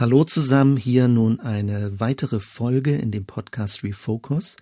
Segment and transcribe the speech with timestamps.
[0.00, 4.54] Hallo zusammen, hier nun eine weitere Folge in dem Podcast Refocus,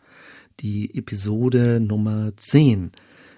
[0.61, 2.91] die Episode Nummer 10.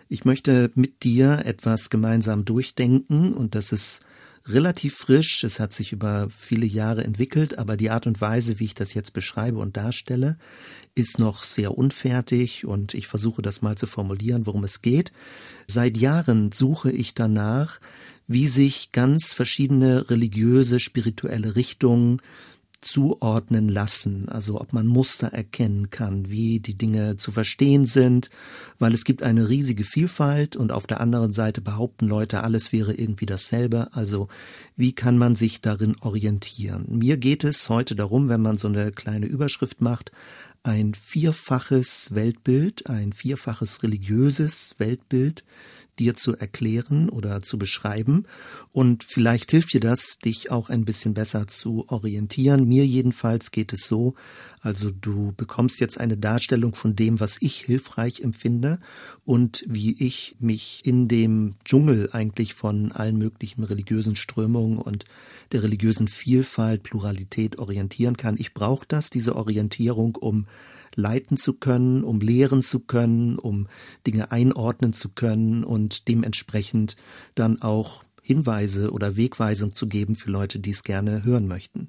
[0.08, 4.06] Ich möchte mit dir etwas gemeinsam durchdenken und das ist
[4.48, 8.66] relativ frisch, es hat sich über viele Jahre entwickelt, aber die Art und Weise, wie
[8.66, 10.38] ich das jetzt beschreibe und darstelle,
[10.94, 15.12] ist noch sehr unfertig und ich versuche das mal zu formulieren, worum es geht.
[15.66, 17.80] Seit Jahren suche ich danach,
[18.26, 22.20] wie sich ganz verschiedene religiöse, spirituelle Richtungen
[22.80, 28.30] zuordnen lassen, also ob man Muster erkennen kann, wie die Dinge zu verstehen sind,
[28.78, 32.94] weil es gibt eine riesige Vielfalt und auf der anderen Seite behaupten Leute, alles wäre
[32.94, 34.28] irgendwie dasselbe, also
[34.76, 36.86] wie kann man sich darin orientieren?
[36.88, 40.12] Mir geht es heute darum, wenn man so eine kleine Überschrift macht,
[40.62, 45.44] ein vierfaches Weltbild, ein vierfaches religiöses Weltbild
[45.98, 48.24] dir zu erklären oder zu beschreiben.
[48.72, 52.66] Und vielleicht hilft dir das, dich auch ein bisschen besser zu orientieren.
[52.66, 54.14] Mir jedenfalls geht es so,
[54.60, 58.78] also du bekommst jetzt eine Darstellung von dem, was ich hilfreich empfinde
[59.24, 65.04] und wie ich mich in dem Dschungel eigentlich von allen möglichen religiösen Strömungen und
[65.52, 68.36] der religiösen Vielfalt, Pluralität orientieren kann.
[68.38, 70.46] Ich brauche das, diese Orientierung, um
[70.98, 73.68] leiten zu können, um lehren zu können, um
[74.06, 76.96] Dinge einordnen zu können und dementsprechend
[77.34, 81.88] dann auch Hinweise oder Wegweisung zu geben für Leute, die es gerne hören möchten.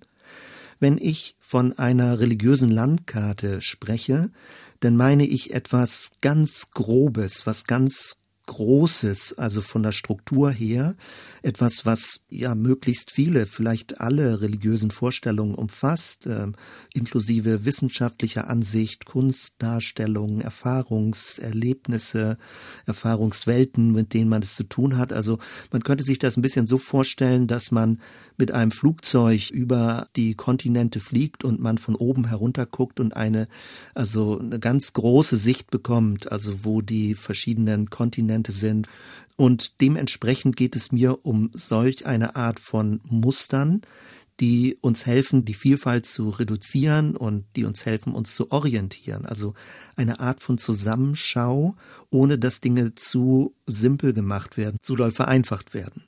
[0.80, 4.32] Wenn ich von einer religiösen Landkarte spreche,
[4.80, 8.19] dann meine ich etwas ganz Grobes, was ganz
[8.50, 10.96] Großes, also von der Struktur her,
[11.44, 16.48] etwas, was ja möglichst viele, vielleicht alle religiösen Vorstellungen umfasst, äh,
[16.96, 22.40] inklusive wissenschaftlicher Ansicht, Kunstdarstellungen, Erfahrungserlebnisse,
[22.88, 25.14] Erfahrungswelten, mit denen man es zu tun hat.
[25.14, 25.38] Also
[25.72, 28.02] man könnte sich das ein bisschen so vorstellen, dass man
[28.36, 33.48] mit einem Flugzeug über die Kontinente fliegt und man von oben herunter guckt und eine,
[33.94, 38.88] also eine ganz große Sicht bekommt, also wo die verschiedenen Kontinente sind.
[39.36, 43.82] Und dementsprechend geht es mir um solch eine Art von Mustern,
[44.40, 49.26] die uns helfen, die Vielfalt zu reduzieren und die uns helfen, uns zu orientieren.
[49.26, 49.54] Also
[49.96, 51.76] eine Art von Zusammenschau,
[52.10, 56.04] ohne dass Dinge zu simpel gemacht werden, zu doll vereinfacht werden.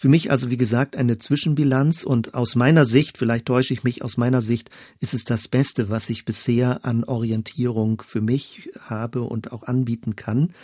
[0.00, 4.02] Für mich also, wie gesagt, eine Zwischenbilanz und aus meiner Sicht, vielleicht täusche ich mich,
[4.02, 9.20] aus meiner Sicht ist es das Beste, was ich bisher an Orientierung für mich habe
[9.20, 10.54] und auch anbieten kann.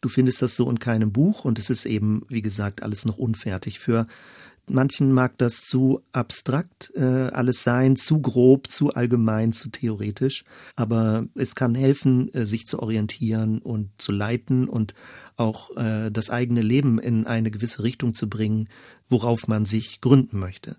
[0.00, 3.18] Du findest das so in keinem Buch und es ist eben, wie gesagt, alles noch
[3.18, 3.80] unfertig.
[3.80, 4.06] Für
[4.68, 10.44] Manchen mag das zu abstrakt äh, alles sein, zu grob, zu allgemein, zu theoretisch.
[10.74, 14.94] Aber es kann helfen, äh, sich zu orientieren und zu leiten und
[15.36, 18.68] auch äh, das eigene Leben in eine gewisse Richtung zu bringen,
[19.08, 20.76] worauf man sich gründen möchte.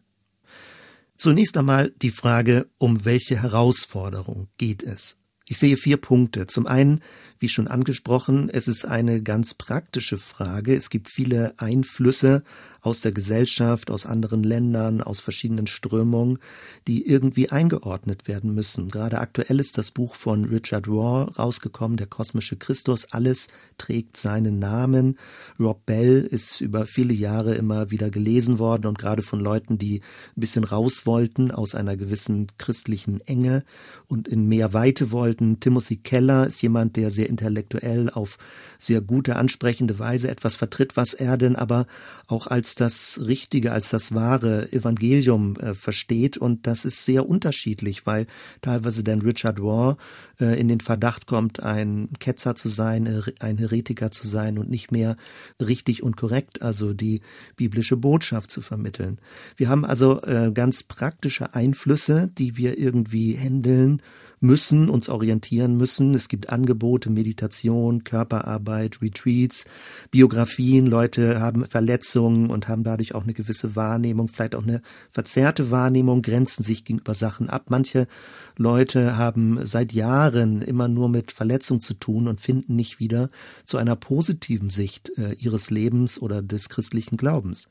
[1.15, 5.17] Zunächst einmal die Frage, um welche Herausforderung geht es?
[5.47, 6.45] Ich sehe vier Punkte.
[6.45, 7.01] Zum einen,
[7.39, 10.75] wie schon angesprochen, es ist eine ganz praktische Frage.
[10.75, 12.43] Es gibt viele Einflüsse
[12.81, 16.39] aus der Gesellschaft, aus anderen Ländern, aus verschiedenen Strömungen,
[16.87, 18.89] die irgendwie eingeordnet werden müssen.
[18.89, 23.11] Gerade aktuell ist das Buch von Richard Raw rausgekommen, Der kosmische Christus.
[23.11, 25.17] Alles trägt seinen Namen.
[25.59, 29.99] Rob Bell ist über viele Jahre immer wieder gelesen worden und gerade von Leuten, die
[30.35, 33.63] ein bisschen raus wollten aus einer gewissen christlichen Enge
[34.07, 35.59] und in mehr Weite wollten.
[35.59, 38.37] Timothy Keller ist jemand, der sehr intellektuell auf
[38.77, 41.87] sehr gute, ansprechende Weise etwas vertritt, was er denn aber
[42.27, 46.37] auch als das Richtige, als das wahre Evangelium äh, versteht.
[46.37, 48.27] Und das ist sehr unterschiedlich, weil
[48.61, 49.97] teilweise dann Richard Waugh
[50.39, 54.69] äh, in den Verdacht kommt, ein Ketzer zu sein, äh, ein Heretiker zu sein und
[54.69, 55.17] nicht mehr
[55.59, 57.21] richtig und korrekt, also die
[57.55, 59.19] biblische Botschaft zu vermitteln.
[59.55, 64.01] Wir haben also äh, ganz praktische Einflüsse, die wir irgendwie händeln
[64.39, 66.13] müssen, uns orientieren müssen.
[66.13, 69.65] Es gibt Angebote, Meditation, Körperarbeit, Retreats,
[70.11, 70.85] Biografien.
[70.85, 76.21] Leute haben Verletzungen und haben dadurch auch eine gewisse Wahrnehmung, vielleicht auch eine verzerrte Wahrnehmung,
[76.21, 77.65] grenzen sich gegenüber Sachen ab.
[77.69, 78.07] Manche
[78.55, 83.29] Leute haben seit Jahren immer nur mit Verletzung zu tun und finden nicht wieder
[83.65, 87.69] zu einer positiven Sicht äh, ihres Lebens oder des christlichen Glaubens.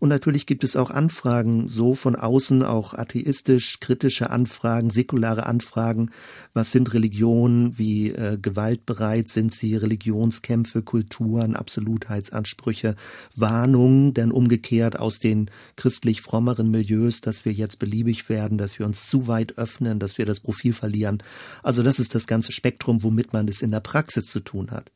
[0.00, 6.10] Und natürlich gibt es auch Anfragen, so von außen, auch atheistisch, kritische Anfragen, säkulare Anfragen.
[6.54, 7.78] Was sind Religionen?
[7.78, 9.76] Wie äh, gewaltbereit sind sie?
[9.76, 12.96] Religionskämpfe, Kulturen, Absolutheitsansprüche,
[13.36, 18.86] Warnungen, denn umgekehrt aus den christlich frommeren Milieus, dass wir jetzt beliebig werden, dass wir
[18.86, 21.22] uns zu weit öffnen, dass wir das Profil verlieren.
[21.62, 24.90] Also das ist das ganze Spektrum, womit man es in der Praxis zu tun hat.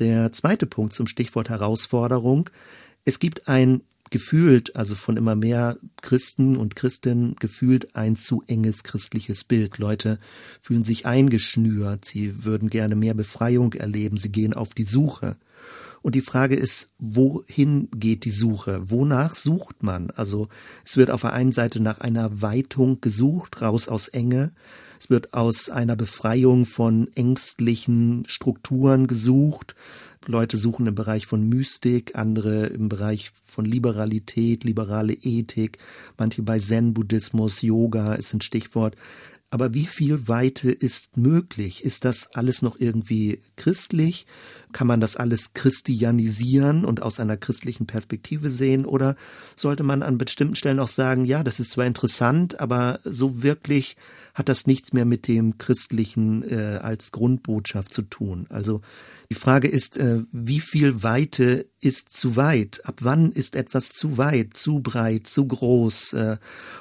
[0.00, 2.50] Der zweite Punkt zum Stichwort Herausforderung.
[3.04, 8.82] Es gibt ein gefühlt, also von immer mehr Christen und Christinnen gefühlt ein zu enges
[8.82, 9.78] christliches Bild.
[9.78, 10.18] Leute
[10.60, 15.36] fühlen sich eingeschnürt, sie würden gerne mehr Befreiung erleben, sie gehen auf die Suche.
[16.02, 18.80] Und die Frage ist, wohin geht die Suche?
[18.90, 20.10] Wonach sucht man?
[20.10, 20.48] Also
[20.84, 24.52] es wird auf der einen Seite nach einer Weitung gesucht, raus aus Enge.
[25.00, 29.74] Es wird aus einer Befreiung von ängstlichen Strukturen gesucht.
[30.26, 35.78] Leute suchen im Bereich von Mystik, andere im Bereich von Liberalität, liberale Ethik,
[36.16, 38.96] manche bei Zen-Buddhismus, Yoga ist ein Stichwort.
[39.50, 41.82] Aber wie viel Weite ist möglich?
[41.82, 44.26] Ist das alles noch irgendwie christlich?
[44.72, 48.84] Kann man das alles christianisieren und aus einer christlichen Perspektive sehen?
[48.84, 49.16] Oder
[49.56, 53.96] sollte man an bestimmten Stellen auch sagen, ja, das ist zwar interessant, aber so wirklich
[54.34, 58.46] hat das nichts mehr mit dem Christlichen äh, als Grundbotschaft zu tun?
[58.50, 58.82] Also
[59.30, 62.80] die Frage ist, äh, wie viel Weite ist zu weit?
[62.84, 66.14] Ab wann ist etwas zu weit, zu breit, zu groß?
[66.14, 66.36] Äh,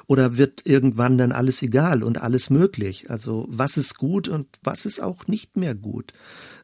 [0.06, 3.10] oder wird irgendwann dann alles egal und alles möglich?
[3.10, 6.14] Also was ist gut und was ist auch nicht mehr gut?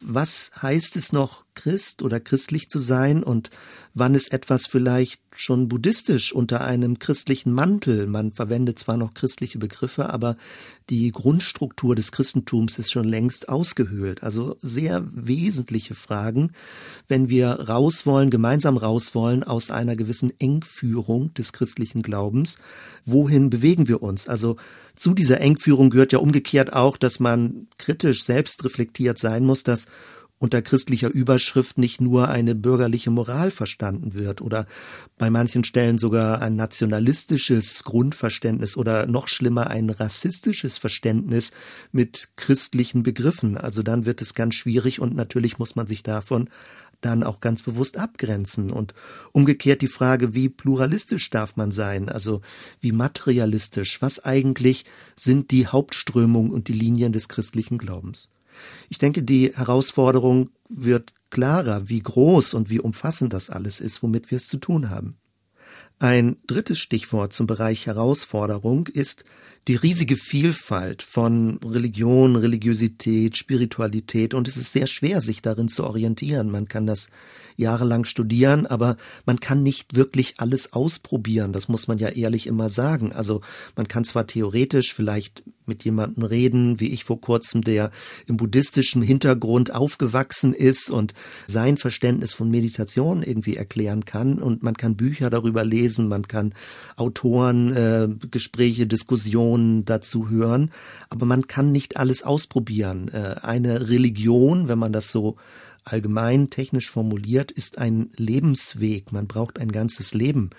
[0.05, 3.50] Was heißt es noch, Christ oder christlich zu sein und
[3.94, 8.07] wann ist etwas vielleicht schon buddhistisch unter einem christlichen Mantel?
[8.07, 10.35] Man verwendet zwar noch christliche Begriffe, aber
[10.89, 14.23] die Grundstruktur des Christentums ist schon längst ausgehöhlt.
[14.23, 16.51] Also sehr wesentliche Fragen,
[17.07, 22.57] wenn wir raus wollen, gemeinsam raus wollen aus einer gewissen Engführung des christlichen Glaubens.
[23.05, 24.27] Wohin bewegen wir uns?
[24.27, 24.57] Also
[24.95, 29.87] zu dieser Engführung gehört ja umgekehrt auch, dass man kritisch selbst reflektiert sein muss, dass
[30.43, 34.65] unter christlicher Überschrift nicht nur eine bürgerliche Moral verstanden wird oder
[35.17, 41.51] bei manchen Stellen sogar ein nationalistisches Grundverständnis oder noch schlimmer ein rassistisches Verständnis
[41.93, 43.55] mit christlichen Begriffen.
[43.55, 46.49] Also dann wird es ganz schwierig und natürlich muss man sich davon
[47.05, 48.71] dann auch ganz bewusst abgrenzen.
[48.71, 48.94] Und
[49.31, 52.09] umgekehrt die Frage, wie pluralistisch darf man sein?
[52.09, 52.41] Also
[52.79, 54.01] wie materialistisch?
[54.01, 54.85] Was eigentlich
[55.15, 58.29] sind die Hauptströmungen und die Linien des christlichen Glaubens?
[58.89, 64.29] Ich denke, die Herausforderung wird klarer, wie groß und wie umfassend das alles ist, womit
[64.31, 65.17] wir es zu tun haben.
[66.00, 69.23] Ein drittes Stichwort zum Bereich Herausforderung ist
[69.68, 75.86] die riesige Vielfalt von Religion, Religiosität, Spiritualität und es ist sehr schwer, sich darin zu
[75.86, 76.51] orientieren.
[76.51, 77.07] Man kann das
[77.56, 81.54] jahrelang studieren, aber man kann nicht wirklich alles ausprobieren.
[81.54, 83.13] Das muss man ja ehrlich immer sagen.
[83.13, 83.42] Also
[83.75, 87.92] man kann zwar theoretisch vielleicht mit jemandem reden, wie ich vor kurzem, der
[88.27, 91.13] im buddhistischen Hintergrund aufgewachsen ist und
[91.48, 94.39] sein Verständnis von Meditation irgendwie erklären kann.
[94.39, 96.54] Und man kann Bücher darüber lesen, man kann
[96.98, 99.52] Autoren, äh, Gespräche, Diskussionen
[99.85, 100.71] dazu hören,
[101.09, 103.09] aber man kann nicht alles ausprobieren.
[103.09, 105.35] Äh, eine Religion, wenn man das so
[105.83, 109.11] allgemein technisch formuliert, ist ein Lebensweg.
[109.11, 110.51] Man braucht ein ganzes Leben,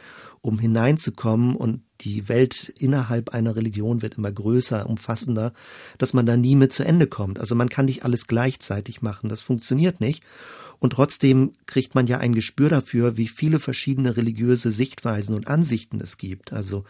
[0.43, 5.53] um hineinzukommen und die Welt innerhalb einer Religion wird immer größer, umfassender,
[5.99, 7.41] dass man da nie mit zu Ende kommt.
[7.41, 9.29] Also man kann nicht alles gleichzeitig machen.
[9.29, 10.23] Das funktioniert nicht.
[10.85, 15.99] Und trotzdem kriegt man ja ein Gespür dafür, wie viele verschiedene religiöse Sichtweisen und Ansichten
[15.99, 16.53] es gibt.
[16.53, 16.85] Also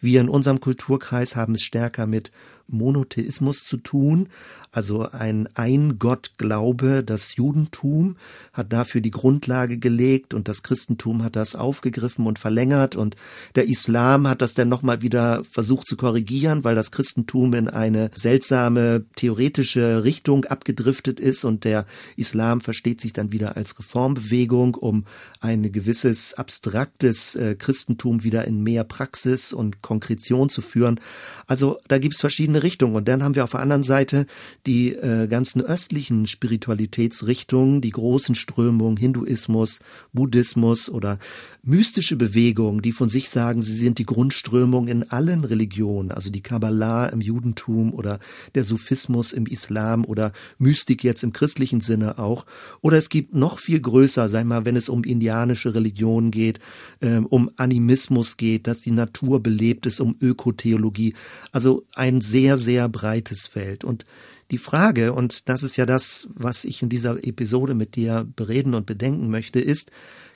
[0.00, 2.30] wir in unserem Kulturkreis haben es stärker mit
[2.72, 4.28] Monotheismus zu tun,
[4.72, 7.02] also ein Ein-Gott-Glaube.
[7.04, 8.16] Das Judentum
[8.52, 13.16] hat dafür die Grundlage gelegt und das Christentum hat das aufgegriffen und verlängert und
[13.56, 18.10] der Islam hat das dann nochmal wieder versucht zu korrigieren, weil das Christentum in eine
[18.14, 21.84] seltsame theoretische Richtung abgedriftet ist und der
[22.16, 25.04] Islam versteht sich dann wieder als Reformbewegung, um
[25.40, 31.00] ein gewisses abstraktes äh, Christentum wieder in mehr Praxis und Konkretion zu führen.
[31.46, 32.94] Also da gibt's verschiedene Richtung.
[32.94, 34.26] Und dann haben wir auf der anderen Seite
[34.66, 39.80] die äh, ganzen östlichen Spiritualitätsrichtungen, die großen Strömungen, Hinduismus,
[40.12, 41.18] Buddhismus oder
[41.62, 46.42] mystische Bewegungen, die von sich sagen, sie sind die Grundströmung in allen Religionen, also die
[46.42, 48.18] Kabbalah im Judentum oder
[48.54, 52.46] der Sufismus im Islam oder Mystik jetzt im christlichen Sinne auch.
[52.80, 56.60] Oder es gibt noch viel größer, sag mal, wenn es um indianische Religionen geht,
[57.00, 61.14] äh, um Animismus geht, dass die Natur belebt ist, um Ökotheologie.
[61.52, 63.84] Also ein sehr, sehr breites Feld.
[63.84, 64.04] Und
[64.50, 68.74] die Frage, und das ist ja das, was ich in dieser Episode mit dir bereden
[68.74, 69.90] und bedenken möchte, ist,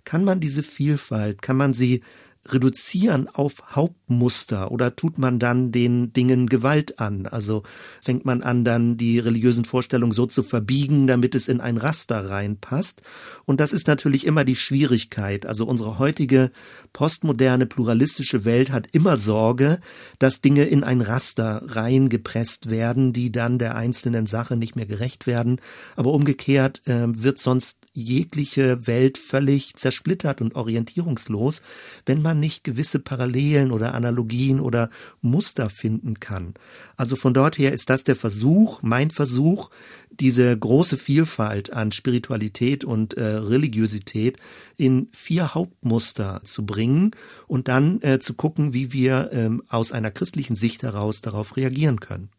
[0.05, 2.03] kann man diese Vielfalt, kann man sie
[2.47, 7.27] reduzieren auf Hauptmuster oder tut man dann den Dingen Gewalt an?
[7.27, 7.63] Also
[8.03, 12.29] fängt man an, dann die religiösen Vorstellungen so zu verbiegen, damit es in ein Raster
[12.29, 13.03] reinpasst.
[13.45, 15.47] Und das ist natürlich immer die Schwierigkeit.
[15.47, 16.51] Also unsere heutige
[16.93, 19.81] postmoderne pluralistische Welt hat immer Sorge,
[20.19, 25.27] dass Dinge in ein Raster reingepresst werden, die dann der einzelnen Sache nicht mehr gerecht
[25.27, 25.61] werden.
[25.97, 31.63] Aber umgekehrt äh, wird sonst jegliche Welt völlig zersplittert und orientierungslos,
[32.05, 34.91] wenn man nicht gewisse Parallelen oder Analogien oder
[35.23, 36.55] Muster finden kann.
[36.97, 39.71] Also von dort her ist das der Versuch, mein Versuch,
[40.11, 44.39] diese große Vielfalt an Spiritualität und äh, Religiosität
[44.77, 47.13] in vier Hauptmuster zu bringen
[47.47, 52.01] und dann äh, zu gucken, wie wir ähm, aus einer christlichen Sicht heraus darauf reagieren
[52.01, 52.31] können.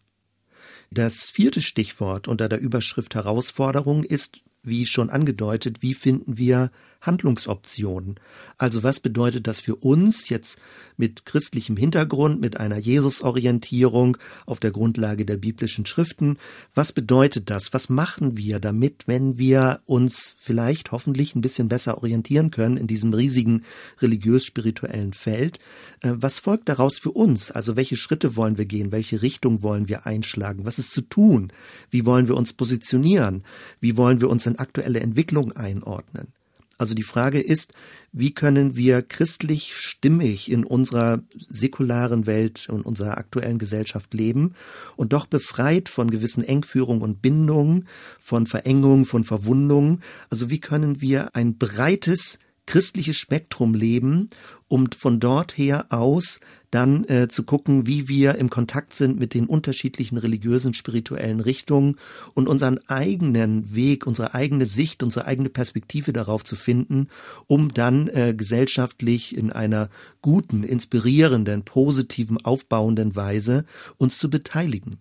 [0.92, 6.72] Das vierte Stichwort unter der Überschrift Herausforderung ist wie schon angedeutet, wie finden wir
[7.06, 8.16] Handlungsoptionen?
[8.58, 10.60] Also was bedeutet das für uns jetzt
[10.98, 16.38] mit christlichem Hintergrund, mit einer Jesusorientierung auf der Grundlage der biblischen Schriften?
[16.74, 17.74] Was bedeutet das?
[17.74, 22.88] Was machen wir damit, wenn wir uns vielleicht hoffentlich ein bisschen besser orientieren können in
[22.88, 23.62] diesem riesigen
[24.02, 25.60] religiös-spirituellen Feld?
[26.02, 27.52] Äh, was folgt daraus für uns?
[27.52, 28.92] Also welche Schritte wollen wir gehen?
[28.92, 30.66] Welche Richtung wollen wir einschlagen?
[30.66, 31.52] Was ist zu tun?
[31.90, 33.44] Wie wollen wir uns positionieren?
[33.80, 36.28] Wie wollen wir uns in aktuelle Entwicklung einordnen?
[36.78, 37.74] Also die Frage ist,
[38.12, 44.54] wie können wir christlich stimmig in unserer säkularen Welt und unserer aktuellen Gesellschaft leben
[44.96, 47.88] und doch befreit von gewissen Engführungen und Bindungen,
[48.20, 50.02] von Verengungen, von Verwundungen.
[50.30, 54.30] Also wie können wir ein breites christliches Spektrum leben,
[54.68, 56.40] um von dort her aus
[56.72, 61.96] dann äh, zu gucken, wie wir im Kontakt sind mit den unterschiedlichen religiösen, spirituellen Richtungen
[62.34, 67.08] und unseren eigenen Weg, unsere eigene Sicht, unsere eigene Perspektive darauf zu finden,
[67.48, 69.90] um dann äh, gesellschaftlich in einer
[70.22, 73.66] guten, inspirierenden, positiven, aufbauenden Weise
[73.98, 74.98] uns zu beteiligen.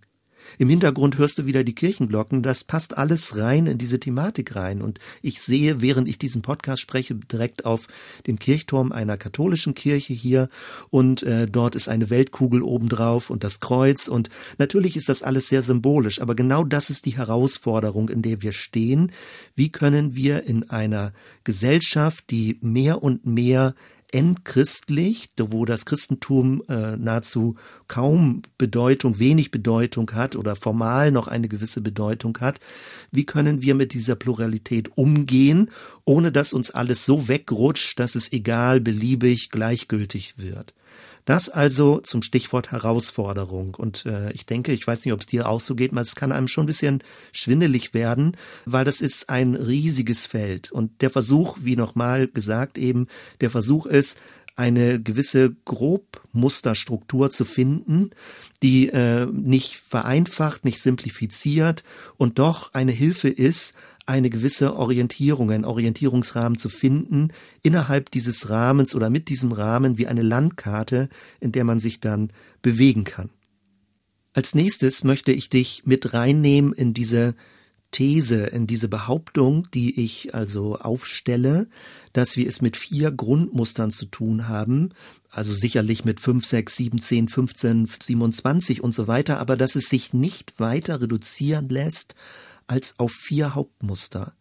[0.59, 2.43] Im Hintergrund hörst du wieder die Kirchenglocken.
[2.43, 4.83] Das passt alles rein in diese Thematik rein.
[4.83, 7.89] Und ich sehe, während ich diesen Podcast spreche, direkt auf
[8.27, 10.49] den Kirchturm einer katholischen Kirche hier.
[10.91, 14.09] Und äh, dort ist eine Weltkugel obendrauf und das Kreuz.
[14.09, 16.21] Und natürlich ist das alles sehr symbolisch.
[16.21, 19.13] Aber genau das ist die Herausforderung, in der wir stehen.
[19.55, 21.13] Wie können wir in einer
[21.45, 23.75] Gesellschaft, die mehr und mehr
[24.14, 27.56] entchristlich, wo das Christentum äh, nahezu
[27.88, 32.61] kaum Bedeutung, wenig Bedeutung hat oder formal noch eine gewisse Bedeutung hat.
[33.11, 35.71] Wie können wir mit dieser Pluralität umgehen,
[36.04, 40.75] ohne dass uns alles so wegrutscht, dass es egal, beliebig, gleichgültig wird?
[41.25, 43.75] Das also zum Stichwort Herausforderung.
[43.75, 46.16] Und äh, ich denke, ich weiß nicht, ob es dir auch so geht, mal es
[46.16, 47.02] kann einem schon ein bisschen
[47.33, 50.71] schwindelig werden, weil das ist ein riesiges Feld.
[50.71, 53.07] Und der Versuch, wie nochmal gesagt eben,
[53.40, 54.19] der Versuch ist,
[54.57, 58.11] eine gewisse Grobmusterstruktur zu finden,
[58.62, 61.83] die äh, nicht vereinfacht, nicht simplifiziert
[62.16, 63.75] und doch eine Hilfe ist,
[64.07, 67.29] eine gewisse Orientierung, einen Orientierungsrahmen zu finden,
[67.63, 71.09] innerhalb dieses Rahmens oder mit diesem Rahmen wie eine Landkarte,
[71.41, 72.31] in der man sich dann
[72.61, 73.31] bewegen kann.
[74.35, 77.35] Als nächstes möchte ich dich mit reinnehmen in diese
[77.93, 81.69] These, in diese Behauptung, die ich also aufstelle,
[82.13, 84.91] dass wir es mit vier Grundmustern zu tun haben,
[85.31, 89.85] also sicherlich mit 5, 6, 7, 10, 15, 27 und so weiter, aber dass es
[89.85, 92.17] sich nicht weiter reduzieren lässt
[92.66, 94.35] als auf vier Hauptmuster.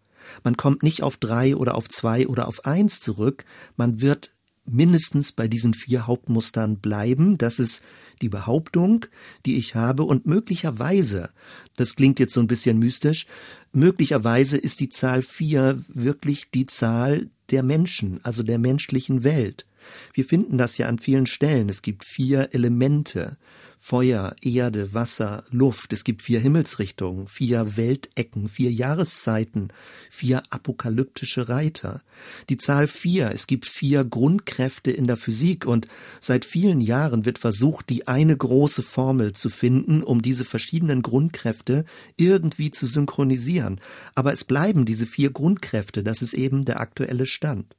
[0.43, 4.33] Man kommt nicht auf drei oder auf zwei oder auf eins zurück, man wird
[4.65, 7.37] mindestens bei diesen vier Hauptmustern bleiben.
[7.37, 7.83] Das ist
[8.21, 9.05] die Behauptung,
[9.45, 11.31] die ich habe und möglicherweise,
[11.75, 13.25] das klingt jetzt so ein bisschen mystisch,
[13.71, 19.67] möglicherweise ist die Zahl vier wirklich die Zahl der Menschen, also der menschlichen Welt.
[20.13, 21.69] Wir finden das ja an vielen Stellen.
[21.69, 23.37] Es gibt vier Elemente.
[23.85, 25.91] Feuer, Erde, Wasser, Luft.
[25.91, 29.73] Es gibt vier Himmelsrichtungen, vier Weltecken, vier Jahreszeiten,
[30.09, 32.01] vier apokalyptische Reiter.
[32.47, 35.89] Die Zahl vier, es gibt vier Grundkräfte in der Physik und
[36.21, 41.83] seit vielen Jahren wird versucht, die eine große Formel zu finden, um diese verschiedenen Grundkräfte
[42.15, 43.81] irgendwie zu synchronisieren.
[44.15, 47.75] Aber es bleiben diese vier Grundkräfte, das ist eben der aktuelle Stand.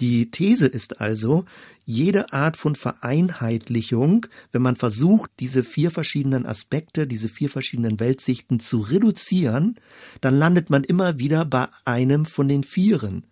[0.00, 1.44] Die These ist also,
[1.84, 8.60] jede Art von Vereinheitlichung, wenn man versucht, diese vier verschiedenen Aspekte, diese vier verschiedenen Weltsichten
[8.60, 9.74] zu reduzieren,
[10.20, 13.24] dann landet man immer wieder bei einem von den Vieren.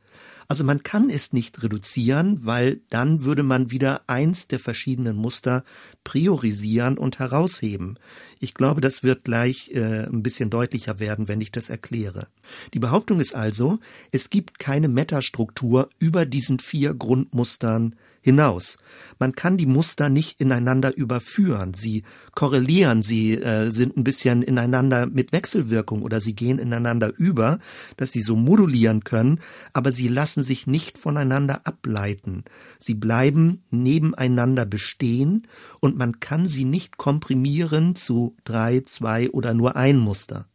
[0.48, 5.64] Also man kann es nicht reduzieren, weil dann würde man wieder eins der verschiedenen Muster
[6.04, 7.98] priorisieren und herausheben.
[8.38, 12.28] Ich glaube, das wird gleich äh, ein bisschen deutlicher werden, wenn ich das erkläre.
[12.74, 13.78] Die Behauptung ist also,
[14.12, 18.76] es gibt keine Metastruktur über diesen vier Grundmustern hinaus.
[19.20, 21.74] Man kann die Muster nicht ineinander überführen.
[21.74, 22.02] Sie
[22.34, 27.60] korrelieren, sie äh, sind ein bisschen ineinander mit Wechselwirkung oder sie gehen ineinander über,
[27.96, 29.38] dass sie so modulieren können,
[29.72, 32.42] aber sie lassen sich nicht voneinander ableiten.
[32.80, 35.46] Sie bleiben nebeneinander bestehen
[35.78, 40.46] und man kann sie nicht komprimieren zu drei, zwei oder nur ein Muster.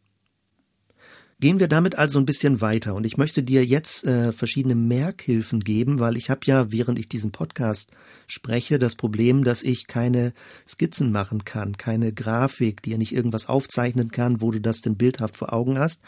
[1.42, 5.58] Gehen wir damit also ein bisschen weiter und ich möchte dir jetzt äh, verschiedene Merkhilfen
[5.58, 7.90] geben, weil ich habe ja, während ich diesen Podcast
[8.28, 10.34] spreche, das Problem, dass ich keine
[10.68, 14.94] Skizzen machen kann, keine Grafik, die ja nicht irgendwas aufzeichnen kann, wo du das denn
[14.94, 16.00] bildhaft vor Augen hast.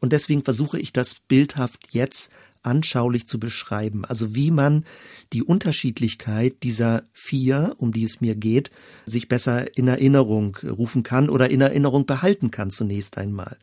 [0.00, 2.30] Und deswegen versuche ich das bildhaft jetzt
[2.62, 4.04] anschaulich zu beschreiben.
[4.04, 4.84] Also wie man
[5.32, 8.70] die Unterschiedlichkeit dieser vier, um die es mir geht,
[9.06, 13.56] sich besser in Erinnerung rufen kann oder in Erinnerung behalten kann zunächst einmal.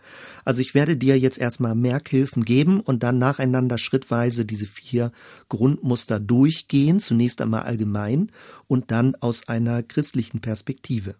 [0.45, 5.11] Also ich werde dir jetzt erstmal Merkhilfen geben und dann nacheinander schrittweise diese vier
[5.47, 8.31] Grundmuster durchgehen, zunächst einmal allgemein
[8.67, 11.15] und dann aus einer christlichen Perspektive.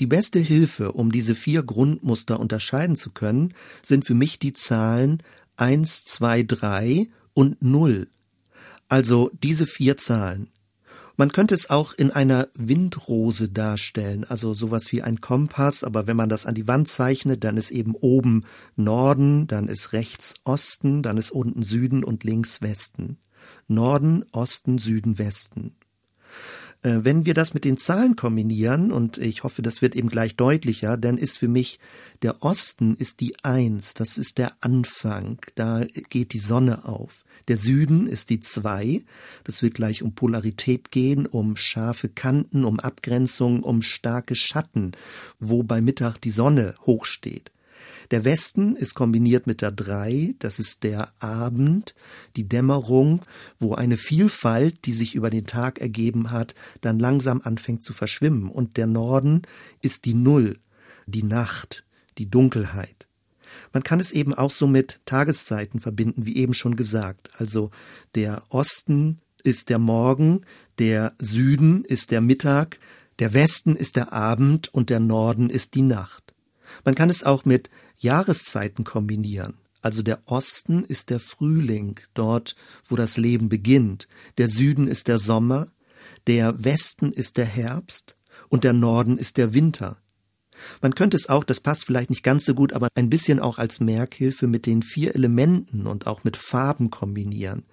[0.00, 5.22] Die beste Hilfe, um diese vier Grundmuster unterscheiden zu können, sind für mich die Zahlen
[5.56, 8.08] 1, 2, 3 und 0.
[8.88, 10.50] Also diese vier Zahlen.
[11.16, 16.16] Man könnte es auch in einer Windrose darstellen, also sowas wie ein Kompass, aber wenn
[16.16, 18.44] man das an die Wand zeichnet, dann ist eben oben
[18.74, 23.18] Norden, dann ist rechts Osten, dann ist unten Süden und links Westen.
[23.68, 25.76] Norden, Osten, Süden, Westen.
[26.84, 30.36] Äh, wenn wir das mit den Zahlen kombinieren, und ich hoffe, das wird eben gleich
[30.36, 31.80] deutlicher, dann ist für mich
[32.22, 37.24] der Osten ist die Eins, das ist der Anfang, da geht die Sonne auf.
[37.48, 39.02] Der Süden ist die Zwei,
[39.44, 44.92] das wird gleich um Polarität gehen, um scharfe Kanten, um Abgrenzung, um starke Schatten,
[45.40, 47.50] wo bei Mittag die Sonne hochsteht.
[48.10, 51.94] Der Westen ist kombiniert mit der Drei, das ist der Abend,
[52.36, 53.22] die Dämmerung,
[53.58, 58.48] wo eine Vielfalt, die sich über den Tag ergeben hat, dann langsam anfängt zu verschwimmen.
[58.48, 59.42] Und der Norden
[59.80, 60.58] ist die Null,
[61.06, 61.84] die Nacht,
[62.18, 63.06] die Dunkelheit.
[63.72, 67.30] Man kann es eben auch so mit Tageszeiten verbinden, wie eben schon gesagt.
[67.38, 67.70] Also
[68.14, 70.42] der Osten ist der Morgen,
[70.78, 72.78] der Süden ist der Mittag,
[73.18, 76.34] der Westen ist der Abend und der Norden ist die Nacht.
[76.84, 77.70] Man kann es auch mit
[78.04, 79.54] Jahreszeiten kombinieren.
[79.82, 82.56] Also der Osten ist der Frühling, dort,
[82.88, 84.08] wo das Leben beginnt.
[84.38, 85.68] Der Süden ist der Sommer,
[86.26, 88.16] der Westen ist der Herbst
[88.48, 89.98] und der Norden ist der Winter.
[90.80, 93.58] Man könnte es auch, das passt vielleicht nicht ganz so gut, aber ein bisschen auch
[93.58, 97.64] als Merkhilfe mit den vier Elementen und auch mit Farben kombinieren.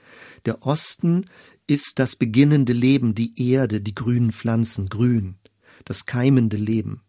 [0.45, 1.25] Der Osten
[1.67, 5.35] ist das beginnende Leben, die Erde, die grünen Pflanzen, grün,
[5.85, 7.01] das keimende Leben.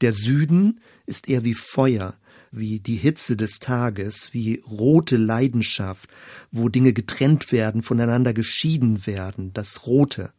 [0.00, 2.16] Der Süden ist eher wie Feuer,
[2.52, 6.08] wie die Hitze des Tages, wie rote Leidenschaft,
[6.50, 10.32] wo Dinge getrennt werden, voneinander geschieden werden, das Rote.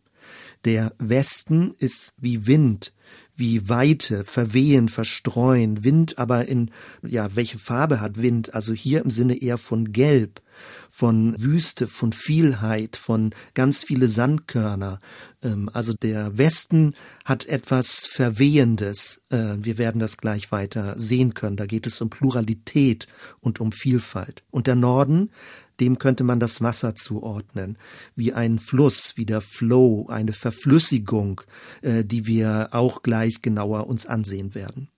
[0.64, 2.94] Der Westen ist wie Wind,
[3.36, 6.72] wie Weite, verwehen, verstreuen, Wind aber in,
[7.06, 8.54] ja, welche Farbe hat Wind?
[8.54, 10.42] Also hier im Sinne eher von Gelb,
[10.96, 15.00] von Wüste, von Vielheit, von ganz viele Sandkörner.
[15.42, 16.94] Ähm, also der Westen
[17.26, 19.24] hat etwas Verwehendes.
[19.32, 21.58] Äh, wir werden das gleich weiter sehen können.
[21.58, 23.08] Da geht es um Pluralität
[23.40, 24.44] und um Vielfalt.
[24.52, 25.32] Und der Norden
[25.80, 27.80] dem könnte man das Wasser zuordnen,
[28.16, 31.42] wie ein Fluss, wie der Flow, eine Verflüssigung,
[31.82, 34.93] äh, die wir auch gleich genauer uns ansehen werden.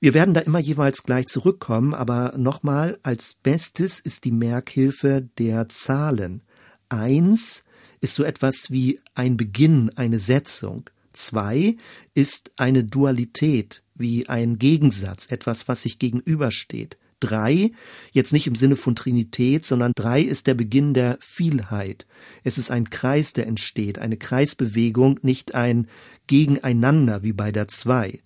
[0.00, 5.68] Wir werden da immer jeweils gleich zurückkommen, aber nochmal, als Bestes ist die Merkhilfe der
[5.68, 6.42] Zahlen.
[6.88, 7.64] Eins
[8.00, 10.88] ist so etwas wie ein Beginn, eine Setzung.
[11.12, 11.76] Zwei
[12.14, 17.70] ist eine Dualität, wie ein Gegensatz, etwas, was sich gegenübersteht drei,
[18.12, 22.06] jetzt nicht im Sinne von Trinität, sondern drei ist der Beginn der Vielheit.
[22.42, 25.86] Es ist ein Kreis, der entsteht, eine Kreisbewegung, nicht ein
[26.26, 28.20] Gegeneinander wie bei der zwei.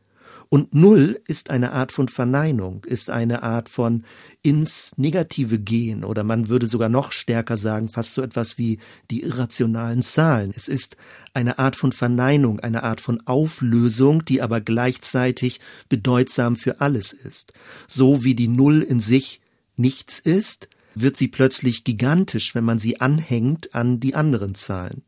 [0.55, 4.05] Und Null ist eine Art von Verneinung, ist eine Art von
[4.41, 8.79] ins Negative gehen oder man würde sogar noch stärker sagen, fast so etwas wie
[9.11, 10.53] die irrationalen Zahlen.
[10.55, 10.97] Es ist
[11.33, 17.53] eine Art von Verneinung, eine Art von Auflösung, die aber gleichzeitig bedeutsam für alles ist.
[17.89, 19.41] So wie die Null in sich
[19.75, 25.03] nichts ist, wird sie plötzlich gigantisch, wenn man sie anhängt an die anderen Zahlen.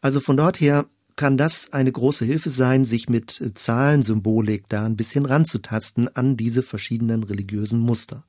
[0.00, 4.84] Also von dort her kann das eine große Hilfe sein, sich mit äh, Zahlensymbolik da
[4.84, 8.24] ein bisschen ranzutasten an diese verschiedenen religiösen Muster.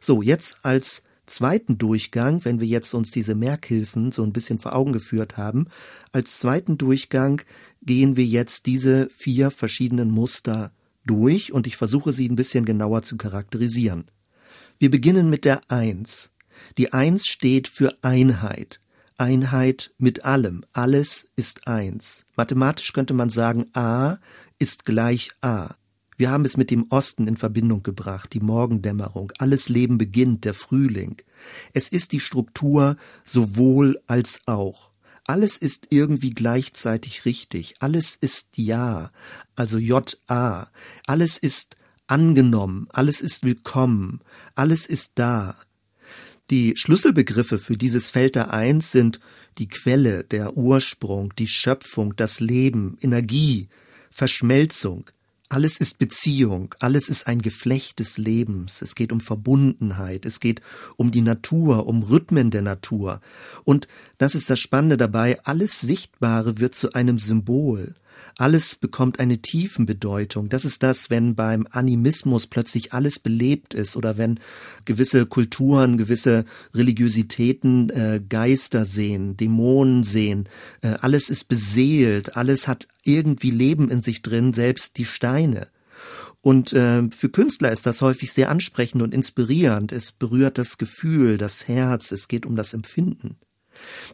[0.00, 4.74] So, jetzt als zweiten Durchgang, wenn wir jetzt uns diese Merkhilfen so ein bisschen vor
[4.74, 5.68] Augen geführt haben,
[6.12, 7.42] als zweiten Durchgang
[7.82, 10.72] gehen wir jetzt diese vier verschiedenen Muster
[11.06, 14.04] durch und ich versuche sie ein bisschen genauer zu charakterisieren.
[14.78, 16.32] Wir beginnen mit der Eins.
[16.78, 18.80] Die Eins steht für Einheit.
[19.20, 20.64] Einheit mit allem.
[20.72, 22.24] Alles ist eins.
[22.36, 24.16] Mathematisch könnte man sagen, A
[24.58, 25.74] ist gleich A.
[26.16, 29.32] Wir haben es mit dem Osten in Verbindung gebracht, die Morgendämmerung.
[29.38, 31.16] Alles Leben beginnt, der Frühling.
[31.72, 34.90] Es ist die Struktur sowohl als auch.
[35.26, 37.76] Alles ist irgendwie gleichzeitig richtig.
[37.78, 39.12] Alles ist Ja,
[39.54, 40.68] also J-A.
[41.06, 44.20] Alles ist angenommen, alles ist willkommen,
[44.54, 45.56] alles ist da.
[46.50, 49.20] Die Schlüsselbegriffe für dieses Feld der Eins sind
[49.58, 53.68] die Quelle, der Ursprung, die Schöpfung, das Leben, Energie,
[54.10, 55.08] Verschmelzung.
[55.48, 58.82] Alles ist Beziehung, alles ist ein Geflecht des Lebens.
[58.82, 60.60] Es geht um Verbundenheit, es geht
[60.96, 63.20] um die Natur, um Rhythmen der Natur.
[63.62, 63.86] Und
[64.18, 67.94] das ist das Spannende dabei, alles Sichtbare wird zu einem Symbol.
[68.40, 70.48] Alles bekommt eine Tiefenbedeutung.
[70.48, 74.40] Das ist das, wenn beim Animismus plötzlich alles belebt ist oder wenn
[74.86, 80.48] gewisse Kulturen, gewisse Religiositäten äh, Geister sehen, Dämonen sehen.
[80.80, 85.68] Äh, alles ist beseelt, alles hat irgendwie Leben in sich drin, selbst die Steine.
[86.40, 89.92] Und äh, für Künstler ist das häufig sehr ansprechend und inspirierend.
[89.92, 93.36] Es berührt das Gefühl, das Herz, es geht um das Empfinden.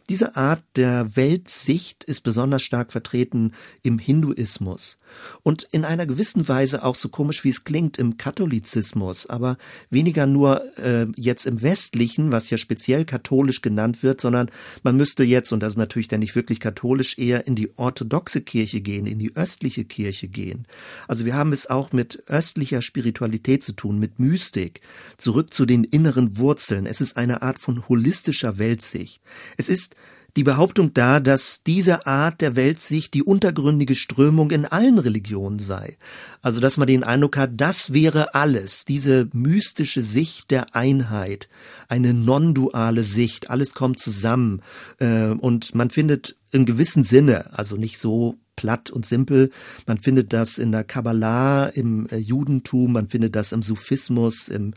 [0.09, 3.53] Diese Art der Weltsicht ist besonders stark vertreten
[3.83, 4.97] im Hinduismus
[5.43, 9.57] und in einer gewissen Weise auch so komisch wie es klingt im Katholizismus, aber
[9.89, 14.49] weniger nur äh, jetzt im westlichen, was ja speziell katholisch genannt wird, sondern
[14.83, 18.41] man müsste jetzt und das ist natürlich dann nicht wirklich katholisch eher in die orthodoxe
[18.41, 20.65] Kirche gehen, in die östliche Kirche gehen.
[21.07, 24.81] Also wir haben es auch mit östlicher Spiritualität zu tun, mit Mystik,
[25.17, 26.85] zurück zu den inneren Wurzeln.
[26.85, 29.21] Es ist eine Art von holistischer Weltsicht.
[29.57, 29.95] Es ist
[30.35, 35.97] die Behauptung da, dass diese Art der Weltsicht die untergründige Strömung in allen Religionen sei.
[36.41, 41.49] Also dass man den Eindruck hat, das wäre alles, diese mystische Sicht der Einheit,
[41.87, 44.61] eine non-duale Sicht, alles kommt zusammen
[44.99, 49.51] äh, und man findet im gewissen Sinne, also nicht so platt und simpel.
[49.85, 54.73] Man findet das in der Kabbalah, im äh, Judentum, man findet das im Sufismus, im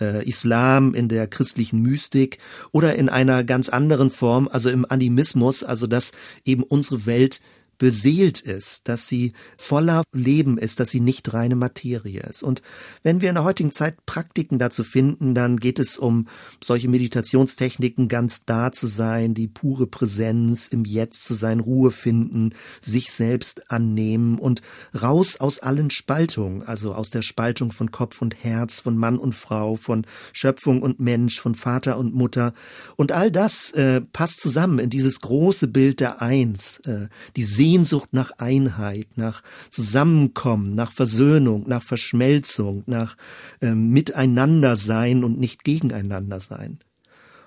[0.00, 2.38] äh, Islam, in der christlichen Mystik
[2.72, 6.12] oder in einer ganz anderen Form, also im Animismus, also dass
[6.46, 7.42] eben unsere Welt
[7.84, 12.42] beseelt ist, dass sie voller Leben ist, dass sie nicht reine Materie ist.
[12.42, 12.62] Und
[13.02, 16.26] wenn wir in der heutigen Zeit Praktiken dazu finden, dann geht es um
[16.62, 22.54] solche Meditationstechniken, ganz da zu sein, die pure Präsenz, im Jetzt zu sein, Ruhe finden,
[22.80, 24.62] sich selbst annehmen und
[24.98, 29.34] raus aus allen Spaltungen, also aus der Spaltung von Kopf und Herz, von Mann und
[29.34, 32.54] Frau, von Schöpfung und Mensch, von Vater und Mutter.
[32.96, 37.44] Und all das äh, passt zusammen in dieses große Bild der Eins, äh, die
[37.74, 43.16] Sehnsucht nach Einheit, nach Zusammenkommen, nach Versöhnung, nach Verschmelzung, nach
[43.60, 46.78] äh, Miteinandersein und nicht gegeneinander sein.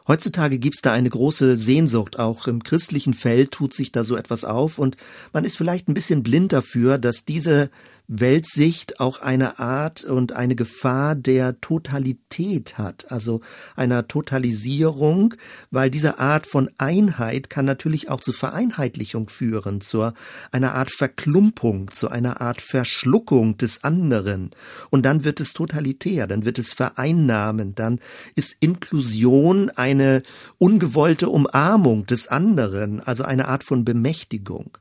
[0.06, 4.44] Heutzutage gibt's da eine große Sehnsucht, auch im christlichen Feld tut sich da so etwas
[4.44, 4.98] auf und
[5.32, 7.70] man ist vielleicht ein bisschen blind dafür, dass diese
[8.08, 13.41] Weltsicht auch eine Art und eine Gefahr der Totalität hat, also
[13.76, 15.34] einer Totalisierung,
[15.72, 20.13] weil diese Art von Einheit kann natürlich auch zu Vereinheitlichung führen, zu
[20.54, 24.52] einer Art Verklumpung, zu einer Art Verschluckung des anderen.
[24.89, 28.00] Und dann wird es totalitär, dann wird es vereinnahmend, dann
[28.36, 30.24] ist Inklusion eine
[30.60, 34.78] ungewollte Umarmung des anderen, also eine Art von Bemächtigung.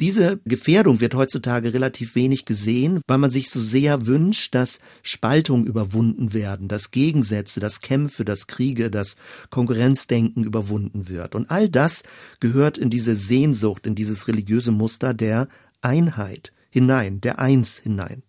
[0.00, 5.66] Diese Gefährdung wird heutzutage relativ wenig gesehen, weil man sich so sehr wünscht, dass Spaltungen
[5.66, 9.16] überwunden werden, dass Gegensätze, dass Kämpfe, dass Kriege, dass
[9.50, 11.34] Konkurrenzdenken überwunden wird.
[11.34, 12.02] Und all das
[12.40, 15.48] gehört in diese Sehnsucht, in dieses religiöse Muster der
[15.82, 18.22] Einheit hinein, der Eins hinein.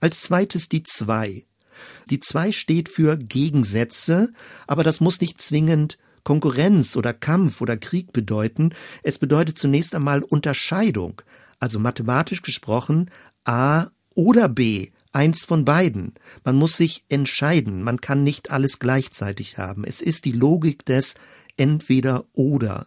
[0.00, 1.46] Als zweites die Zwei.
[2.10, 4.32] Die Zwei steht für Gegensätze,
[4.66, 8.70] aber das muss nicht zwingend Konkurrenz oder Kampf oder Krieg bedeuten.
[9.02, 11.22] Es bedeutet zunächst einmal Unterscheidung,
[11.60, 13.10] also mathematisch gesprochen
[13.44, 16.14] A oder B, eins von beiden.
[16.44, 19.84] Man muss sich entscheiden, man kann nicht alles gleichzeitig haben.
[19.84, 21.14] Es ist die Logik des
[21.56, 22.86] entweder oder.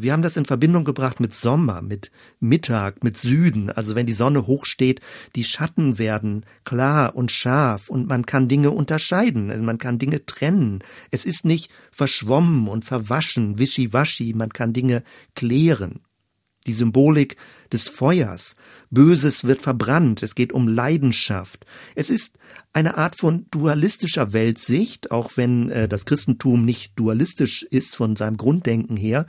[0.00, 3.68] Wir haben das in Verbindung gebracht mit Sommer, mit Mittag, mit Süden.
[3.68, 5.00] Also wenn die Sonne hoch steht,
[5.34, 10.84] die Schatten werden klar und scharf und man kann Dinge unterscheiden, man kann Dinge trennen.
[11.10, 15.02] Es ist nicht verschwommen und verwaschen, wischiwaschi, man kann Dinge
[15.34, 16.00] klären
[16.68, 17.36] die Symbolik
[17.72, 18.56] des Feuers.
[18.90, 21.66] Böses wird verbrannt, es geht um Leidenschaft.
[21.94, 22.38] Es ist
[22.72, 28.36] eine Art von dualistischer Weltsicht, auch wenn äh, das Christentum nicht dualistisch ist von seinem
[28.36, 29.26] Grunddenken her.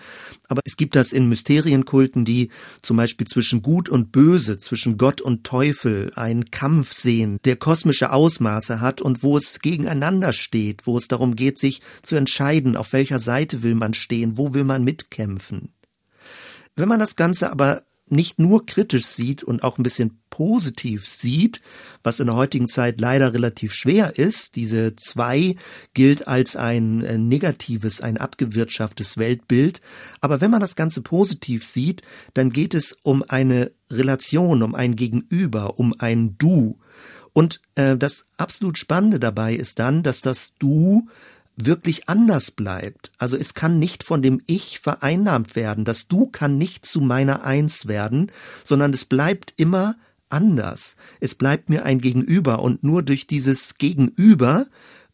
[0.47, 2.49] Aber es gibt das in Mysterienkulten, die
[2.81, 8.11] zum Beispiel zwischen Gut und Böse, zwischen Gott und Teufel einen Kampf sehen, der kosmische
[8.11, 12.93] Ausmaße hat und wo es gegeneinander steht, wo es darum geht, sich zu entscheiden, auf
[12.93, 15.69] welcher Seite will man stehen, wo will man mitkämpfen.
[16.79, 21.61] Wenn man das Ganze aber nicht nur kritisch sieht und auch ein bisschen positiv sieht,
[22.03, 24.55] was in der heutigen Zeit leider relativ schwer ist.
[24.55, 25.55] Diese zwei
[25.93, 29.81] gilt als ein äh, negatives, ein abgewirtschaftetes Weltbild.
[30.21, 32.01] Aber wenn man das Ganze positiv sieht,
[32.33, 36.77] dann geht es um eine Relation, um ein Gegenüber, um ein Du.
[37.33, 41.07] Und äh, das absolut Spannende dabei ist dann, dass das Du
[41.65, 43.11] wirklich anders bleibt.
[43.17, 45.85] Also es kann nicht von dem Ich vereinnahmt werden.
[45.85, 48.31] Das Du kann nicht zu meiner Eins werden,
[48.63, 49.95] sondern es bleibt immer
[50.29, 50.95] anders.
[51.19, 54.67] Es bleibt mir ein Gegenüber und nur durch dieses Gegenüber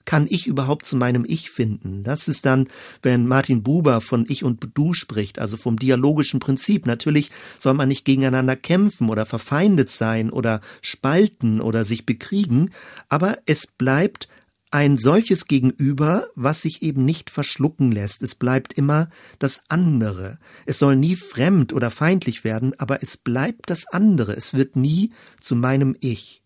[0.06, 2.04] kann ich überhaupt zu meinem Ich finden?
[2.04, 2.68] Das ist dann,
[3.02, 6.86] wenn Martin Buber von Ich und Du spricht, also vom dialogischen Prinzip.
[6.86, 12.70] Natürlich soll man nicht gegeneinander kämpfen oder verfeindet sein oder spalten oder sich bekriegen,
[13.10, 14.30] aber es bleibt
[14.76, 18.22] ein solches Gegenüber, was sich eben nicht verschlucken lässt.
[18.22, 19.08] Es bleibt immer
[19.40, 20.38] das andere.
[20.66, 24.34] Es soll nie fremd oder feindlich werden, aber es bleibt das andere.
[24.34, 26.45] Es wird nie zu meinem Ich.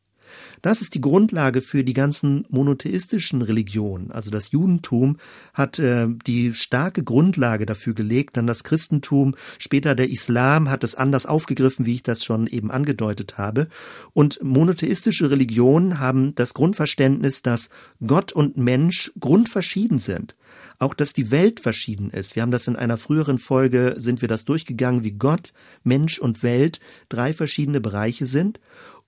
[0.61, 4.11] Das ist die Grundlage für die ganzen monotheistischen Religionen.
[4.11, 5.17] Also das Judentum
[5.53, 10.95] hat äh, die starke Grundlage dafür gelegt, dann das Christentum, später der Islam hat es
[10.95, 13.67] anders aufgegriffen, wie ich das schon eben angedeutet habe.
[14.13, 17.69] Und monotheistische Religionen haben das Grundverständnis, dass
[18.05, 20.35] Gott und Mensch grundverschieden sind.
[20.79, 22.35] Auch, dass die Welt verschieden ist.
[22.35, 26.41] Wir haben das in einer früheren Folge, sind wir das durchgegangen, wie Gott, Mensch und
[26.41, 28.59] Welt drei verschiedene Bereiche sind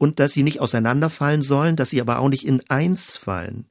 [0.02, 3.66] und dass sie nicht auseinanderfallen sollen, dass sie aber auch nicht in eins fallen.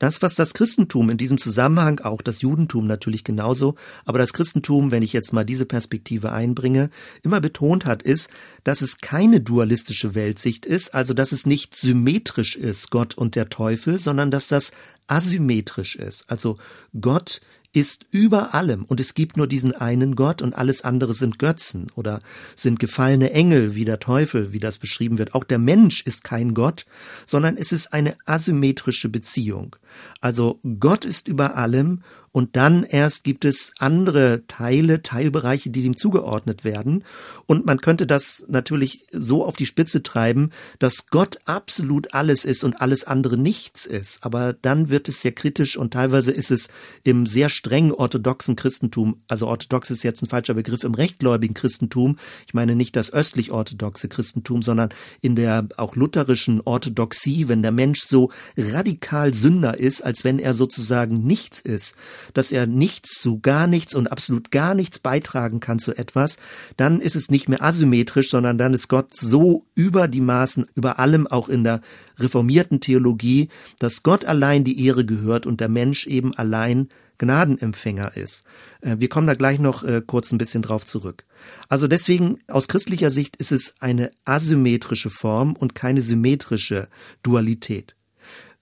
[0.00, 4.90] Das, was das Christentum in diesem Zusammenhang, auch das Judentum natürlich genauso, aber das Christentum,
[4.90, 6.90] wenn ich jetzt mal diese Perspektive einbringe,
[7.22, 8.30] immer betont hat, ist,
[8.64, 13.48] dass es keine dualistische Weltsicht ist, also dass es nicht symmetrisch ist, Gott und der
[13.48, 14.72] Teufel, sondern dass das
[15.06, 16.24] asymmetrisch ist.
[16.28, 16.58] Also
[17.00, 17.40] Gott
[17.72, 21.86] ist über allem und es gibt nur diesen einen Gott und alles andere sind Götzen
[21.94, 22.20] oder
[22.56, 25.34] sind gefallene Engel wie der Teufel, wie das beschrieben wird.
[25.34, 26.84] Auch der Mensch ist kein Gott,
[27.26, 29.76] sondern es ist eine asymmetrische Beziehung.
[30.20, 32.02] Also Gott ist über allem
[32.32, 37.02] und dann erst gibt es andere Teile, Teilbereiche, die dem zugeordnet werden.
[37.46, 42.62] Und man könnte das natürlich so auf die Spitze treiben, dass Gott absolut alles ist
[42.62, 44.24] und alles andere nichts ist.
[44.24, 46.68] Aber dann wird es sehr kritisch und teilweise ist es
[47.02, 52.16] im sehr streng orthodoxen Christentum, also orthodox ist jetzt ein falscher Begriff, im rechtgläubigen Christentum,
[52.46, 54.90] ich meine nicht das östlich-orthodoxe Christentum, sondern
[55.20, 60.54] in der auch lutherischen Orthodoxie, wenn der Mensch so radikal Sünder ist, als wenn er
[60.54, 61.96] sozusagen nichts ist,
[62.34, 66.36] dass er nichts zu gar nichts und absolut gar nichts beitragen kann zu etwas,
[66.76, 70.98] dann ist es nicht mehr asymmetrisch, sondern dann ist Gott so über die Maßen, über
[70.98, 71.80] allem auch in der
[72.18, 76.88] reformierten Theologie, dass Gott allein die Ehre gehört und der Mensch eben allein
[77.20, 78.44] Gnadenempfänger ist.
[78.80, 81.24] Äh, wir kommen da gleich noch äh, kurz ein bisschen drauf zurück.
[81.68, 86.88] Also deswegen, aus christlicher Sicht ist es eine asymmetrische Form und keine symmetrische
[87.22, 87.94] Dualität.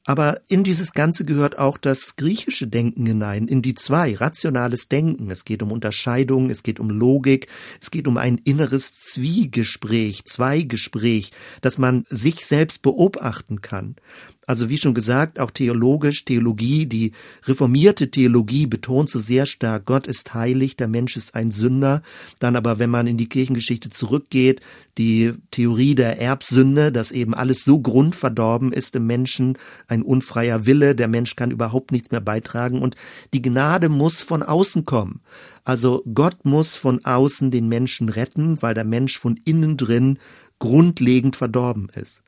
[0.08, 5.30] Aber in dieses Ganze gehört auch das griechische Denken hinein, in die zwei, rationales Denken.
[5.30, 7.46] Es geht um Unterscheidung, es geht um Logik,
[7.78, 13.96] es geht um ein inneres Zwiegespräch, Zweigespräch, dass man sich selbst beobachten kann.
[14.48, 17.12] Also wie schon gesagt, auch theologisch, Theologie, die
[17.44, 22.00] reformierte Theologie betont so sehr stark, Gott ist heilig, der Mensch ist ein Sünder.
[22.38, 24.62] Dann aber, wenn man in die Kirchengeschichte zurückgeht,
[24.96, 30.94] die Theorie der Erbsünde, dass eben alles so grundverdorben ist im Menschen, ein unfreier Wille,
[30.94, 32.96] der Mensch kann überhaupt nichts mehr beitragen und
[33.34, 35.20] die Gnade muss von außen kommen.
[35.62, 40.18] Also Gott muss von außen den Menschen retten, weil der Mensch von innen drin
[40.58, 42.22] grundlegend verdorben ist.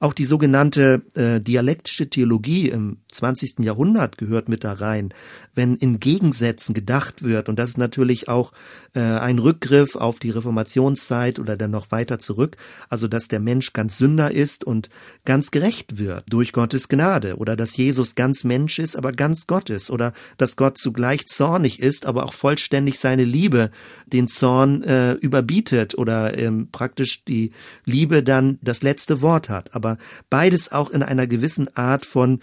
[0.00, 3.60] Auch die sogenannte äh, dialektische Theologie im 20.
[3.60, 5.12] Jahrhundert gehört mit da rein,
[5.54, 7.48] wenn in Gegensätzen gedacht wird.
[7.48, 8.52] Und das ist natürlich auch
[8.94, 12.56] äh, ein Rückgriff auf die Reformationszeit oder dann noch weiter zurück.
[12.88, 14.88] Also, dass der Mensch ganz Sünder ist und
[15.24, 17.36] ganz gerecht wird durch Gottes Gnade.
[17.36, 19.90] Oder dass Jesus ganz Mensch ist, aber ganz Gott ist.
[19.90, 23.70] Oder dass Gott zugleich zornig ist, aber auch vollständig seine Liebe
[24.06, 27.52] den Zorn äh, überbietet oder ähm, praktisch die
[27.84, 29.74] Liebe dann das letzte Wort hat.
[29.74, 29.98] Aber
[30.30, 32.40] beides auch in einer gewissen Art von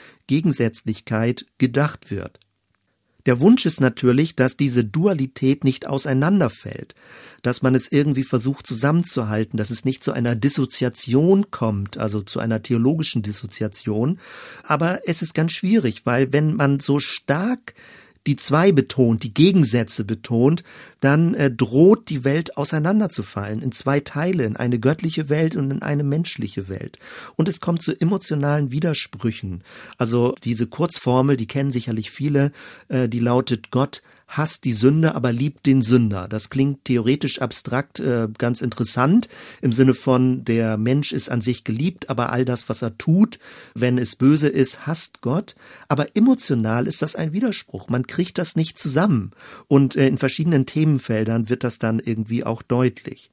[0.63, 2.39] Gegensätzlichkeit gedacht wird.
[3.25, 6.93] Der Wunsch ist natürlich, dass diese Dualität nicht auseinanderfällt,
[7.41, 12.39] dass man es irgendwie versucht zusammenzuhalten, dass es nicht zu einer Dissoziation kommt, also zu
[12.39, 14.19] einer theologischen Dissoziation.
[14.63, 17.75] Aber es ist ganz schwierig, weil wenn man so stark
[18.27, 20.63] die zwei betont, die Gegensätze betont,
[21.01, 25.81] dann äh, droht die Welt auseinanderzufallen in zwei Teile, in eine göttliche Welt und in
[25.81, 26.97] eine menschliche Welt.
[27.35, 29.63] Und es kommt zu emotionalen Widersprüchen.
[29.97, 32.51] Also diese Kurzformel, die kennen sicherlich viele,
[32.87, 36.27] äh, die lautet Gott hasst die Sünde, aber liebt den Sünder.
[36.27, 39.27] Das klingt theoretisch abstrakt äh, ganz interessant
[39.61, 43.39] im Sinne von der Mensch ist an sich geliebt, aber all das, was er tut,
[43.73, 45.55] wenn es böse ist, hasst Gott.
[45.87, 47.89] Aber emotional ist das ein Widerspruch.
[47.89, 49.31] Man kriegt das nicht zusammen.
[49.67, 53.31] Und äh, in verschiedenen Themenfeldern wird das dann irgendwie auch deutlich.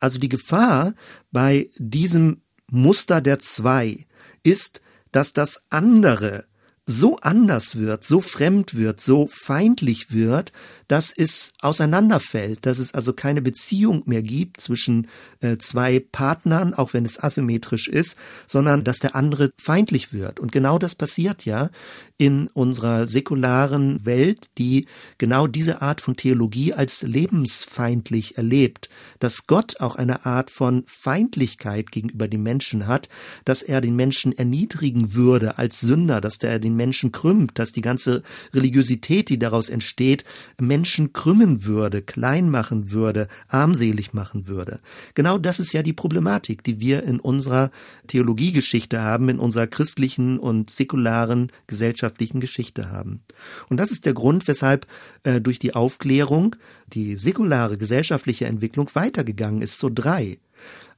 [0.00, 0.94] Also die Gefahr
[1.32, 4.06] bei diesem Muster der zwei
[4.42, 4.80] ist,
[5.12, 6.44] dass das andere
[6.86, 10.52] so anders wird, so fremd wird, so feindlich wird,
[10.86, 15.08] dass es auseinanderfällt, dass es also keine Beziehung mehr gibt zwischen
[15.40, 20.38] äh, zwei Partnern, auch wenn es asymmetrisch ist, sondern dass der andere feindlich wird.
[20.38, 21.70] Und genau das passiert ja
[22.18, 24.86] in unserer säkularen Welt, die
[25.18, 31.90] genau diese Art von Theologie als lebensfeindlich erlebt, dass Gott auch eine Art von Feindlichkeit
[31.90, 33.08] gegenüber den Menschen hat,
[33.44, 37.80] dass er den Menschen erniedrigen würde als Sünder, dass er den Menschen krümmt, dass die
[37.80, 38.22] ganze
[38.54, 40.24] Religiosität, die daraus entsteht,
[40.60, 44.80] Menschen krümmen würde, klein machen würde, armselig machen würde.
[45.14, 47.70] Genau das ist ja die Problematik, die wir in unserer
[48.06, 53.22] Theologiegeschichte haben, in unserer christlichen und säkularen gesellschaftlichen Geschichte haben.
[53.68, 54.86] Und das ist der Grund, weshalb
[55.24, 56.56] äh, durch die Aufklärung
[56.92, 60.38] die säkulare gesellschaftliche Entwicklung weitergegangen ist zu drei.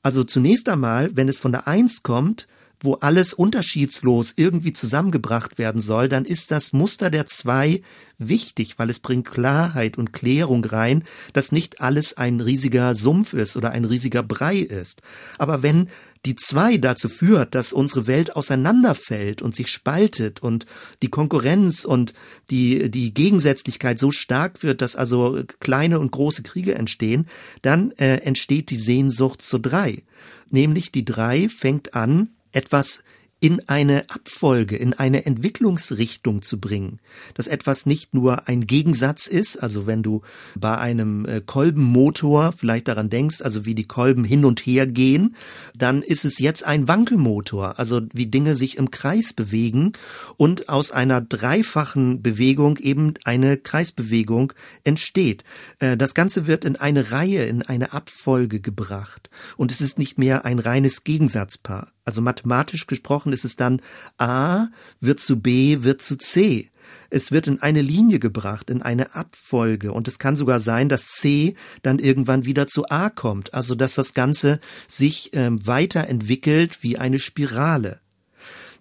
[0.02, 2.46] Also zunächst einmal, wenn es von der Eins kommt,
[2.80, 7.82] wo alles unterschiedslos irgendwie zusammengebracht werden soll, dann ist das Muster der zwei
[8.18, 13.56] wichtig, weil es bringt Klarheit und Klärung rein, dass nicht alles ein riesiger Sumpf ist
[13.56, 15.02] oder ein riesiger Brei ist.
[15.38, 15.88] Aber wenn
[16.24, 20.66] die zwei dazu führt, dass unsere Welt auseinanderfällt und sich spaltet und
[21.02, 22.12] die Konkurrenz und
[22.50, 27.26] die, die Gegensätzlichkeit so stark wird, dass also kleine und große Kriege entstehen,
[27.62, 30.02] dann äh, entsteht die Sehnsucht zu drei.
[30.50, 33.00] Nämlich die drei fängt an, etwas
[33.40, 36.98] in eine Abfolge, in eine Entwicklungsrichtung zu bringen,
[37.34, 40.22] dass etwas nicht nur ein Gegensatz ist, also wenn du
[40.56, 45.36] bei einem äh, Kolbenmotor vielleicht daran denkst, also wie die Kolben hin und her gehen,
[45.76, 49.92] dann ist es jetzt ein Wankelmotor, also wie Dinge sich im Kreis bewegen
[50.36, 55.44] und aus einer dreifachen Bewegung eben eine Kreisbewegung entsteht.
[55.78, 60.18] Äh, das Ganze wird in eine Reihe, in eine Abfolge gebracht und es ist nicht
[60.18, 61.92] mehr ein reines Gegensatzpaar.
[62.08, 63.82] Also mathematisch gesprochen ist es dann
[64.16, 64.68] A
[64.98, 66.70] wird zu B wird zu C.
[67.10, 69.92] Es wird in eine Linie gebracht, in eine Abfolge.
[69.92, 73.52] Und es kann sogar sein, dass C dann irgendwann wieder zu A kommt.
[73.52, 78.00] Also dass das Ganze sich ähm, weiterentwickelt wie eine Spirale.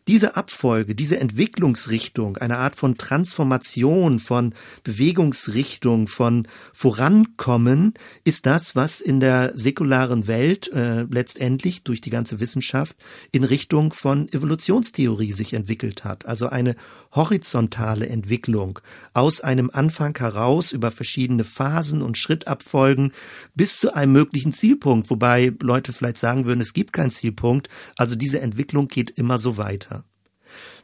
[0.08, 7.94] Diese Abfolge, diese Entwicklungsrichtung, eine Art von Transformation, von Bewegungsrichtung, von Vorankommen,
[8.24, 12.96] ist das, was in der säkularen Welt äh, letztendlich durch die ganze Wissenschaft
[13.34, 16.26] in Richtung von Evolutionstheorie sich entwickelt hat.
[16.26, 16.76] Also eine
[17.12, 18.80] horizontale Entwicklung
[19.14, 23.12] aus einem Anfang heraus über verschiedene Phasen und Schrittabfolgen
[23.56, 27.68] bis zu einem möglichen Zielpunkt, wobei Leute vielleicht sagen würden, es gibt keinen Zielpunkt.
[27.98, 29.97] Also diese Entwicklung geht immer so weiter.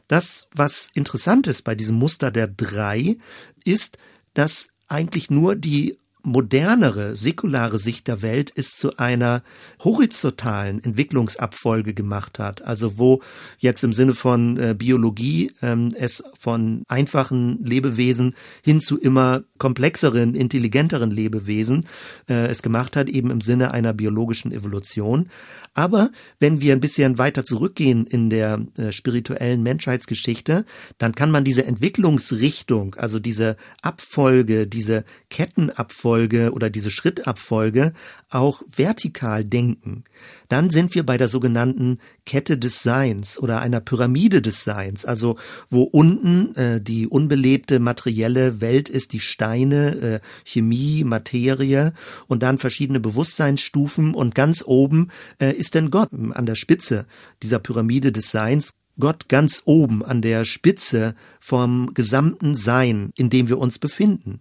[0.06, 3.16] Das, was interessant ist bei diesem Muster der drei,
[3.64, 3.98] ist,
[4.34, 9.42] dass eigentlich nur die modernere, säkulare Sicht der Welt ist zu einer
[9.82, 12.62] horizontalen Entwicklungsabfolge gemacht hat.
[12.62, 13.22] Also wo
[13.58, 20.34] jetzt im Sinne von äh, Biologie ähm, es von einfachen Lebewesen hin zu immer komplexeren,
[20.34, 21.86] intelligenteren Lebewesen
[22.28, 25.28] äh, es gemacht hat, eben im Sinne einer biologischen Evolution.
[25.74, 26.10] Aber
[26.40, 30.64] wenn wir ein bisschen weiter zurückgehen in der äh, spirituellen Menschheitsgeschichte,
[30.96, 37.92] dann kann man diese Entwicklungsrichtung, also diese Abfolge, diese Kettenabfolge oder diese Schrittabfolge
[38.30, 40.04] auch vertikal denken.
[40.48, 45.36] Dann sind wir bei der sogenannten Kette des Seins oder einer Pyramide des Seins, also
[45.68, 51.92] wo unten äh, die unbelebte materielle Welt ist, die Steine, äh, Chemie, Materie
[52.26, 55.08] und dann verschiedene Bewusstseinsstufen und ganz oben
[55.40, 57.06] äh, ist denn Gott an der Spitze
[57.42, 58.72] dieser Pyramide des Seins.
[58.98, 64.40] Gott ganz oben an der Spitze vom gesamten Sein, in dem wir uns befinden.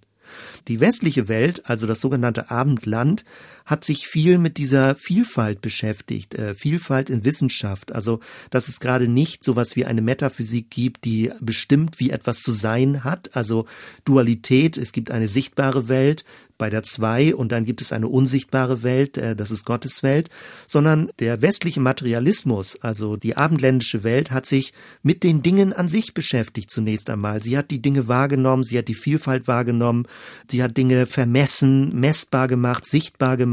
[0.67, 3.26] Die westliche Welt, also das sogenannte Abendland,
[3.65, 9.08] hat sich viel mit dieser Vielfalt beschäftigt, äh, Vielfalt in Wissenschaft, also dass es gerade
[9.08, 13.65] nicht sowas wie eine Metaphysik gibt, die bestimmt, wie etwas zu sein hat, also
[14.06, 16.26] Dualität, es gibt eine sichtbare Welt,
[16.58, 20.30] bei der zwei und dann gibt es eine unsichtbare Welt, äh, das ist Gottes Welt,
[20.67, 24.71] sondern der westliche Materialismus, also die abendländische Welt, hat sich
[25.02, 27.41] mit den Dingen an sich beschäftigt zunächst einmal.
[27.43, 30.05] Sie hat die Dinge wahrgenommen, sie hat die Vielfalt wahrgenommen,
[30.49, 33.53] sie hat Dinge vermessen, messbar gemacht, sichtbar gemacht.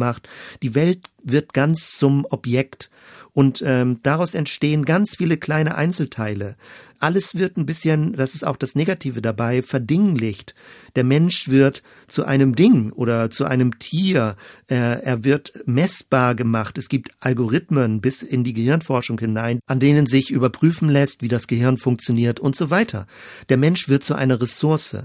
[0.63, 2.91] Die Welt wird ganz zum Objekt
[3.33, 6.57] und ähm, daraus entstehen ganz viele kleine Einzelteile.
[6.99, 10.55] Alles wird ein bisschen, das ist auch das Negative dabei, verdinglicht.
[10.97, 14.37] Der Mensch wird zu einem Ding oder zu einem Tier.
[14.67, 16.77] Er, er wird messbar gemacht.
[16.77, 21.47] Es gibt Algorithmen bis in die Gehirnforschung hinein, an denen sich überprüfen lässt, wie das
[21.47, 23.07] Gehirn funktioniert und so weiter.
[23.49, 24.97] Der Mensch wird zu einer Ressource.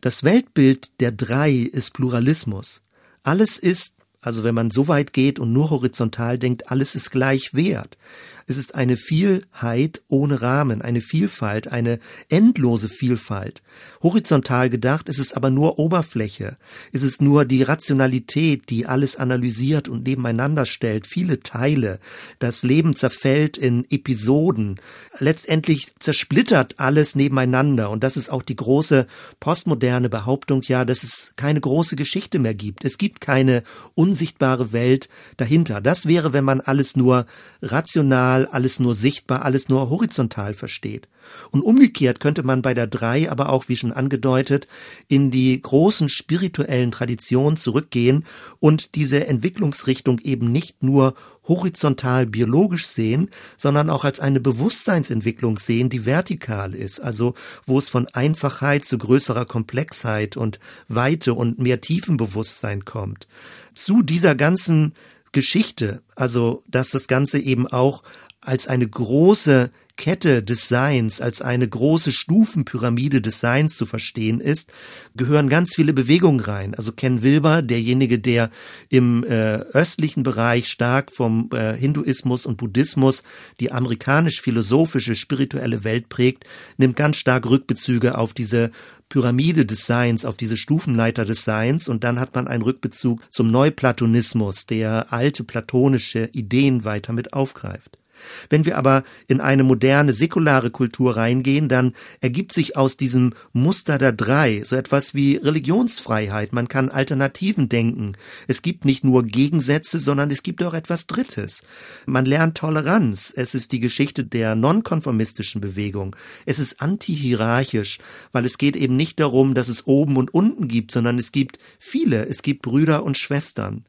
[0.00, 2.82] Das Weltbild der drei ist Pluralismus.
[3.22, 7.52] Alles ist also wenn man so weit geht und nur horizontal denkt, alles ist gleich
[7.54, 7.98] wert.
[8.46, 13.62] Es ist eine Vielheit ohne Rahmen, eine Vielfalt, eine endlose Vielfalt.
[14.02, 16.56] Horizontal gedacht ist es aber nur Oberfläche.
[16.92, 21.98] Es ist nur die Rationalität, die alles analysiert und nebeneinander stellt, viele Teile.
[22.38, 24.80] Das Leben zerfällt in Episoden.
[25.18, 27.90] Letztendlich zersplittert alles nebeneinander.
[27.90, 29.06] Und das ist auch die große
[29.40, 32.84] postmoderne Behauptung, ja, dass es keine große Geschichte mehr gibt.
[32.84, 33.62] Es gibt keine
[33.94, 35.80] unsichtbare Welt dahinter.
[35.80, 37.26] Das wäre, wenn man alles nur
[37.60, 41.08] rational, alles nur sichtbar, alles nur horizontal versteht.
[41.50, 44.66] Und umgekehrt könnte man bei der drei aber auch, wie schon angedeutet,
[45.08, 48.24] in die großen spirituellen Traditionen zurückgehen
[48.58, 51.14] und diese Entwicklungsrichtung eben nicht nur
[51.46, 57.88] horizontal biologisch sehen, sondern auch als eine Bewusstseinsentwicklung sehen, die vertikal ist, also wo es
[57.88, 63.26] von Einfachheit zu größerer Komplexheit und Weite und mehr Tiefenbewusstsein kommt.
[63.74, 64.92] Zu dieser ganzen
[65.32, 68.02] Geschichte, also dass das Ganze eben auch
[68.40, 69.70] als eine große
[70.02, 74.72] Kette des Seins, als eine große Stufenpyramide des Seins zu verstehen ist,
[75.14, 76.74] gehören ganz viele Bewegungen rein.
[76.74, 78.50] Also Ken Wilber, derjenige, der
[78.88, 83.22] im äh, östlichen Bereich stark vom äh, Hinduismus und Buddhismus
[83.60, 86.46] die amerikanisch-philosophische, spirituelle Welt prägt,
[86.78, 88.72] nimmt ganz stark Rückbezüge auf diese
[89.08, 93.52] Pyramide des Seins, auf diese Stufenleiter des Seins und dann hat man einen Rückbezug zum
[93.52, 98.01] Neuplatonismus, der alte platonische Ideen weiter mit aufgreift.
[98.50, 103.98] Wenn wir aber in eine moderne, säkulare Kultur reingehen, dann ergibt sich aus diesem Muster
[103.98, 106.52] der drei so etwas wie Religionsfreiheit.
[106.52, 108.12] Man kann Alternativen denken.
[108.48, 111.62] Es gibt nicht nur Gegensätze, sondern es gibt auch etwas Drittes.
[112.06, 113.32] Man lernt Toleranz.
[113.34, 116.16] Es ist die Geschichte der nonkonformistischen Bewegung.
[116.46, 117.98] Es ist antihierarchisch,
[118.32, 121.58] weil es geht eben nicht darum, dass es oben und unten gibt, sondern es gibt
[121.78, 122.26] viele.
[122.26, 123.84] Es gibt Brüder und Schwestern.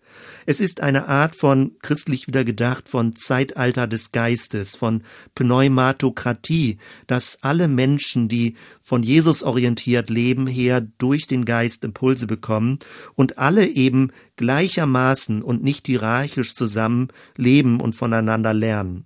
[0.46, 4.23] Es ist eine Art von, christlich wieder gedacht, von Zeitalter des Geistes,
[4.78, 5.04] von
[5.36, 12.80] Pneumatokratie, dass alle Menschen, die von Jesus orientiert leben, her durch den Geist Impulse bekommen
[13.16, 19.06] und alle eben gleichermaßen und nicht hierarchisch zusammen leben und voneinander lernen.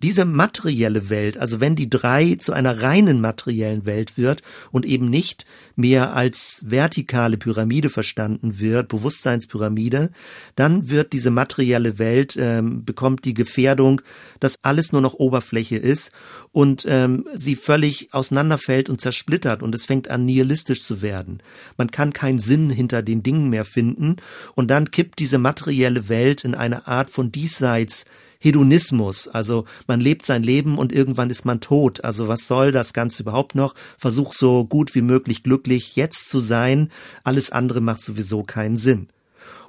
[0.00, 5.10] Diese materielle Welt, also wenn die drei zu einer reinen materiellen Welt wird und eben
[5.10, 5.44] nicht
[5.74, 10.12] mehr als vertikale Pyramide verstanden wird, Bewusstseinspyramide,
[10.54, 14.00] dann wird diese materielle Welt ähm, bekommt die Gefährdung,
[14.38, 16.12] dass alles nur noch Oberfläche ist
[16.52, 21.42] und ähm, sie völlig auseinanderfällt und zersplittert und es fängt an nihilistisch zu werden.
[21.76, 24.14] Man kann keinen Sinn hinter den Dingen mehr finden
[24.54, 28.04] und dann kippt diese materielle Welt in eine Art von diesseits
[28.40, 32.04] Hedonismus, also man lebt sein Leben und irgendwann ist man tot.
[32.04, 33.74] Also was soll das Ganze überhaupt noch?
[33.96, 36.90] Versuch so gut wie möglich glücklich jetzt zu sein.
[37.24, 39.08] Alles andere macht sowieso keinen Sinn.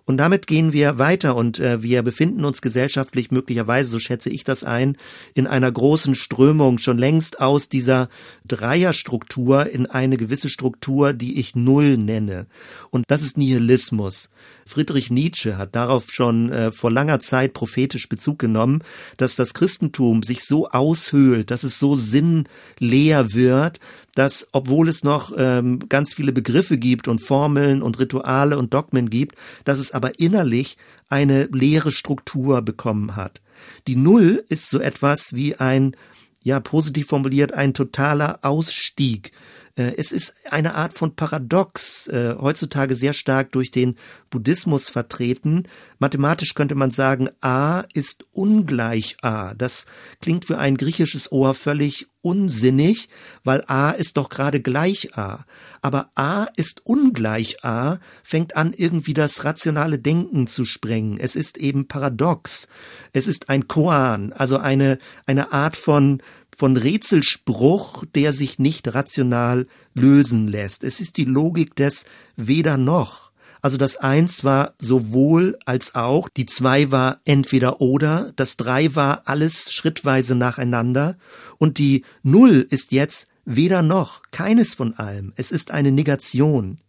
[0.09, 4.43] Und damit gehen wir weiter und äh, wir befinden uns gesellschaftlich möglicherweise, so schätze ich
[4.43, 4.97] das ein,
[5.35, 8.09] in einer großen Strömung schon längst aus dieser
[8.47, 12.47] Dreierstruktur in eine gewisse Struktur, die ich Null nenne.
[12.89, 14.31] Und das ist Nihilismus.
[14.65, 18.81] Friedrich Nietzsche hat darauf schon äh, vor langer Zeit prophetisch Bezug genommen,
[19.17, 23.79] dass das Christentum sich so aushöhlt, dass es so sinnleer wird,
[24.15, 29.09] dass obwohl es noch ähm, ganz viele Begriffe gibt und Formeln und Rituale und Dogmen
[29.09, 29.35] gibt,
[29.65, 30.77] dass es aber innerlich
[31.09, 33.41] eine leere Struktur bekommen hat.
[33.87, 35.95] Die Null ist so etwas wie ein,
[36.43, 39.31] ja, positiv formuliert, ein totaler Ausstieg
[39.79, 43.95] äh, es ist eine Art von Paradox, äh, heutzutage sehr stark durch den
[44.29, 45.63] Buddhismus vertreten.
[45.99, 49.53] Mathematisch könnte man sagen, a ist ungleich a.
[49.53, 49.85] Das
[50.21, 53.09] klingt für ein griechisches Ohr völlig unsinnig,
[53.43, 55.45] weil a ist doch gerade gleich a.
[55.81, 61.17] Aber a ist ungleich a, fängt an irgendwie das rationale Denken zu sprengen.
[61.17, 62.67] Es ist eben paradox.
[63.13, 66.21] Es ist ein Koan, also eine, eine Art von
[66.57, 70.83] von Rätselspruch, der sich nicht rational lösen lässt.
[70.83, 72.03] Es ist die Logik des
[72.35, 73.28] weder noch.
[73.61, 79.23] Also das Eins war sowohl als auch, die Zwei war entweder oder, das Drei war
[79.25, 81.17] alles schrittweise nacheinander
[81.57, 85.33] und die Null ist jetzt weder noch, keines von allem.
[85.35, 86.79] Es ist eine Negation.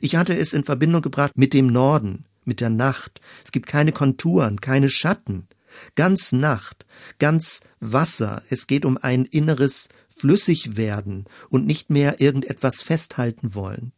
[0.00, 3.20] Ich hatte es in Verbindung gebracht mit dem Norden, mit der Nacht.
[3.44, 5.48] Es gibt keine Konturen, keine Schatten
[5.94, 6.86] ganz Nacht,
[7.18, 8.42] ganz Wasser.
[8.50, 13.92] Es geht um ein inneres Flüssigwerden und nicht mehr irgendetwas festhalten wollen.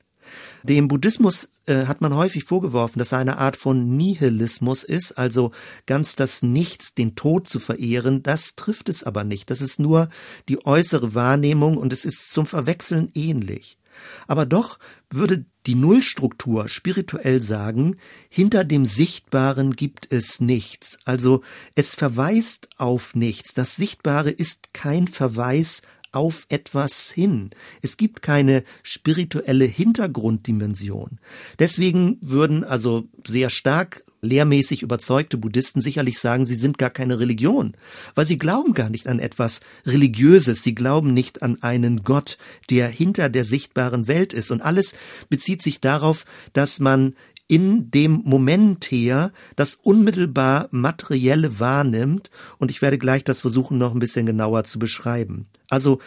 [0.62, 5.52] Dem Buddhismus äh, hat man häufig vorgeworfen, dass er eine Art von Nihilismus ist, also
[5.86, 8.22] ganz das Nichts, den Tod zu verehren.
[8.22, 9.50] Das trifft es aber nicht.
[9.50, 10.08] Das ist nur
[10.48, 13.78] die äußere Wahrnehmung und es ist zum Verwechseln ähnlich.
[14.26, 14.78] Aber doch
[15.10, 17.96] würde die Nullstruktur spirituell sagen,
[18.28, 20.98] hinter dem Sichtbaren gibt es nichts.
[21.04, 21.42] Also
[21.74, 23.52] es verweist auf nichts.
[23.52, 25.82] Das Sichtbare ist kein Verweis
[26.12, 27.50] auf etwas hin.
[27.82, 31.20] Es gibt keine spirituelle Hintergrunddimension.
[31.58, 37.74] Deswegen würden also sehr stark lehrmäßig überzeugte Buddhisten sicherlich sagen, sie sind gar keine Religion,
[38.14, 42.36] weil sie glauben gar nicht an etwas Religiöses, sie glauben nicht an einen Gott,
[42.68, 44.50] der hinter der sichtbaren Welt ist.
[44.50, 44.92] Und alles
[45.28, 47.14] bezieht sich darauf, dass man
[47.50, 53.92] in dem Moment her das unmittelbar Materielle wahrnimmt und ich werde gleich das versuchen noch
[53.92, 55.48] ein bisschen genauer zu beschreiben.
[55.68, 55.98] Also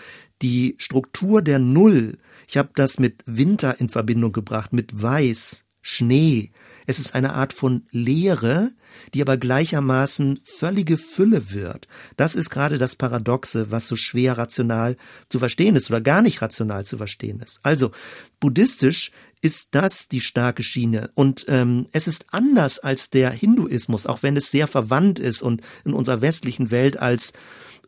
[0.42, 2.18] die Struktur der Null,
[2.48, 6.50] ich habe das mit Winter in Verbindung gebracht, mit Weiß, Schnee.
[6.88, 8.72] Es ist eine Art von Leere,
[9.14, 11.88] die aber gleichermaßen völlige Fülle wird.
[12.18, 14.98] Das ist gerade das Paradoxe, was so schwer rational
[15.30, 17.60] zu verstehen ist oder gar nicht rational zu verstehen ist.
[17.64, 17.92] Also
[18.40, 19.12] buddhistisch
[19.42, 21.12] ist das die starke Schiene.
[21.16, 25.62] Und ähm, es ist anders als der Hinduismus, auch wenn es sehr verwandt ist und
[25.84, 27.34] in unserer westlichen Welt als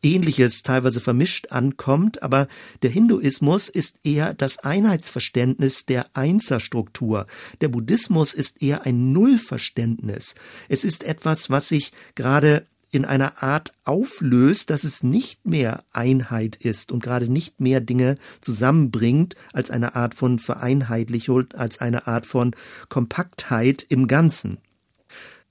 [0.05, 2.47] Ähnliches teilweise vermischt ankommt, aber
[2.83, 7.25] der Hinduismus ist eher das Einheitsverständnis der Einserstruktur.
[7.61, 10.35] Der Buddhismus ist eher ein Nullverständnis.
[10.69, 16.55] Es ist etwas, was sich gerade in einer Art auflöst, dass es nicht mehr Einheit
[16.55, 22.27] ist und gerade nicht mehr Dinge zusammenbringt als eine Art von Vereinheitlichung, als eine Art
[22.27, 22.55] von
[22.89, 24.59] Kompaktheit im Ganzen.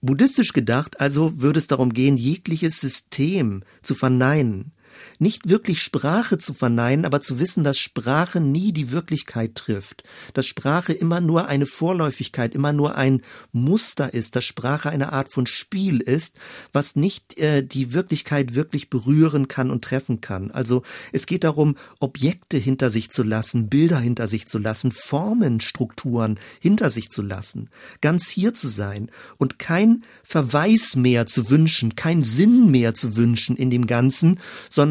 [0.04, 4.72] Buddhistisch gedacht also würde es darum gehen, jegliches System zu verneinen,
[5.18, 10.46] nicht wirklich Sprache zu verneinen, aber zu wissen, dass Sprache nie die Wirklichkeit trifft, dass
[10.46, 13.22] Sprache immer nur eine Vorläufigkeit, immer nur ein
[13.52, 16.36] Muster ist, dass Sprache eine Art von Spiel ist,
[16.72, 20.50] was nicht äh, die Wirklichkeit wirklich berühren kann und treffen kann.
[20.50, 20.82] Also
[21.12, 26.38] es geht darum, Objekte hinter sich zu lassen, Bilder hinter sich zu lassen, Formen, Strukturen
[26.60, 27.70] hinter sich zu lassen,
[28.00, 33.56] ganz hier zu sein und kein Verweis mehr zu wünschen, kein Sinn mehr zu wünschen
[33.56, 34.40] in dem Ganzen,
[34.70, 34.83] sondern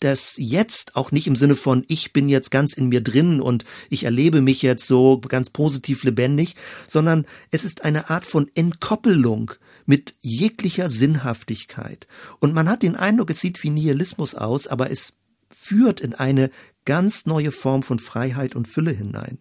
[0.00, 3.64] das jetzt auch nicht im Sinne von ich bin jetzt ganz in mir drin und
[3.88, 6.54] ich erlebe mich jetzt so ganz positiv lebendig,
[6.86, 9.52] sondern es ist eine Art von Entkoppelung
[9.86, 12.06] mit jeglicher Sinnhaftigkeit.
[12.40, 15.14] Und man hat den Eindruck, es sieht wie Nihilismus aus, aber es
[15.48, 16.50] führt in eine
[16.84, 19.38] ganz neue Form von Freiheit und Fülle hinein.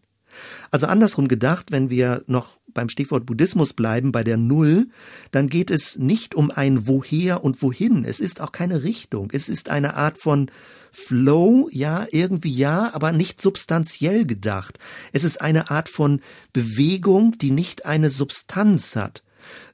[0.71, 4.88] Also andersrum gedacht, wenn wir noch beim Stichwort Buddhismus bleiben, bei der Null,
[5.31, 8.03] dann geht es nicht um ein Woher und Wohin.
[8.03, 9.29] Es ist auch keine Richtung.
[9.31, 10.51] Es ist eine Art von
[10.91, 14.79] Flow, ja, irgendwie ja, aber nicht substanziell gedacht.
[15.11, 16.21] Es ist eine Art von
[16.53, 19.23] Bewegung, die nicht eine Substanz hat.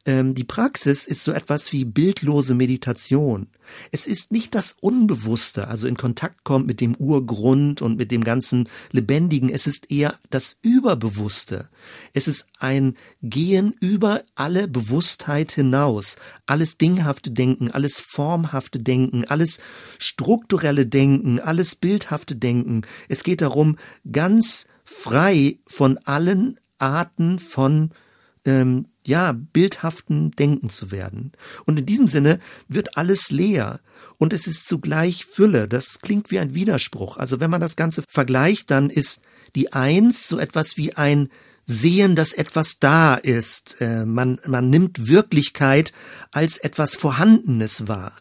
[0.05, 3.47] Ähm, die Praxis ist so etwas wie bildlose Meditation.
[3.91, 8.23] Es ist nicht das Unbewusste, also in Kontakt kommt mit dem Urgrund und mit dem
[8.23, 9.49] ganzen Lebendigen.
[9.49, 11.69] Es ist eher das Überbewusste.
[12.13, 16.17] Es ist ein Gehen über alle Bewusstheit hinaus.
[16.45, 19.59] Alles dinghafte Denken, alles formhafte Denken, alles
[19.99, 22.81] strukturelle Denken, alles bildhafte Denken.
[23.09, 23.77] Es geht darum,
[24.11, 27.91] ganz frei von allen Arten von
[28.45, 31.31] ähm, ja, bildhaften Denken zu werden.
[31.65, 33.79] Und in diesem Sinne wird alles leer
[34.17, 35.67] und es ist zugleich Fülle.
[35.67, 37.17] Das klingt wie ein Widerspruch.
[37.17, 39.21] Also wenn man das Ganze vergleicht, dann ist
[39.55, 41.29] die Eins so etwas wie ein
[41.65, 43.81] Sehen, dass etwas da ist.
[43.81, 45.93] Äh, man, man nimmt Wirklichkeit
[46.31, 48.13] als etwas Vorhandenes wahr.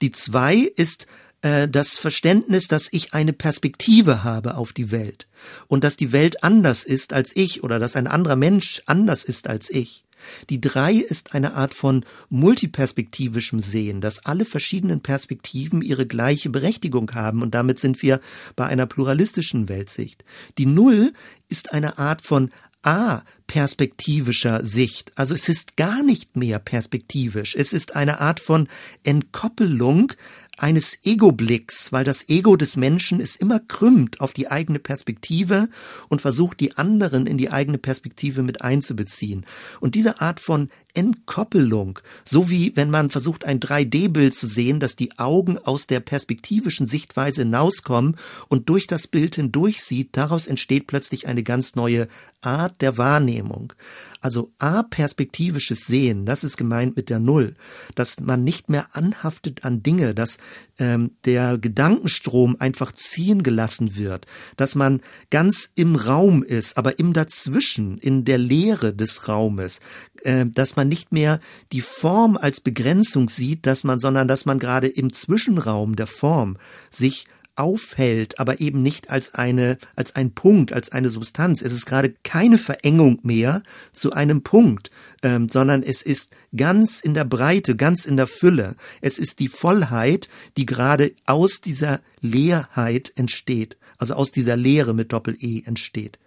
[0.00, 1.06] Die Zwei ist
[1.42, 5.26] äh, das Verständnis, dass ich eine Perspektive habe auf die Welt
[5.66, 9.48] und dass die Welt anders ist als ich oder dass ein anderer Mensch anders ist
[9.48, 10.04] als ich.
[10.50, 17.12] Die drei ist eine Art von multiperspektivischem Sehen, dass alle verschiedenen Perspektiven ihre gleiche Berechtigung
[17.14, 18.20] haben und damit sind wir
[18.56, 20.24] bei einer pluralistischen Weltsicht.
[20.58, 21.12] Die Null
[21.48, 22.50] ist eine Art von
[22.82, 25.12] a-perspektivischer Sicht.
[25.16, 27.54] Also es ist gar nicht mehr perspektivisch.
[27.54, 28.68] Es ist eine Art von
[29.04, 30.12] Entkoppelung
[30.58, 35.68] eines Ego-Blicks, weil das Ego des Menschen ist immer krümmt auf die eigene Perspektive
[36.08, 39.46] und versucht, die anderen in die eigene Perspektive mit einzubeziehen.
[39.80, 44.96] Und diese Art von Entkoppelung, so wie wenn man versucht, ein 3D-Bild zu sehen, dass
[44.96, 48.16] die Augen aus der perspektivischen Sichtweise hinauskommen
[48.48, 52.08] und durch das Bild hindurch sieht, daraus entsteht plötzlich eine ganz neue
[52.42, 53.72] Art der Wahrnehmung.
[54.20, 57.54] Also aperspektivisches Sehen, das ist gemeint mit der Null,
[57.94, 60.38] dass man nicht mehr anhaftet an Dinge, dass
[60.78, 64.26] ähm, der Gedankenstrom einfach ziehen gelassen wird,
[64.56, 69.80] dass man ganz im Raum ist, aber im Dazwischen, in der Leere des Raumes,
[70.22, 71.40] äh, dass man nicht mehr
[71.72, 76.56] die Form als Begrenzung sieht, dass man, sondern dass man gerade im Zwischenraum der Form
[76.90, 81.60] sich aufhält, aber eben nicht als eine, als ein Punkt, als eine Substanz.
[81.60, 83.62] Es ist gerade keine Verengung mehr
[83.92, 84.90] zu einem Punkt,
[85.22, 88.74] ähm, sondern es ist ganz in der Breite, ganz in der Fülle.
[89.00, 95.12] Es ist die Vollheit, die gerade aus dieser Leerheit entsteht, also aus dieser Leere mit
[95.12, 96.18] Doppel-E entsteht.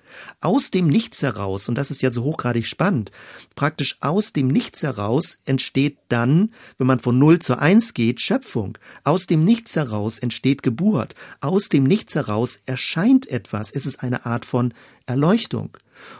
[0.42, 3.12] Aus dem Nichts heraus, und das ist ja so hochgradig spannend,
[3.56, 8.78] praktisch aus dem Nichts heraus entsteht dann, wenn man von Null zu Eins geht, Schöpfung.
[9.04, 11.16] Aus dem Nichts heraus entsteht Geburt.
[11.42, 13.72] Aus dem Nichts heraus erscheint etwas.
[13.72, 14.74] Es ist eine Art von
[15.06, 15.78] Erleuchtung.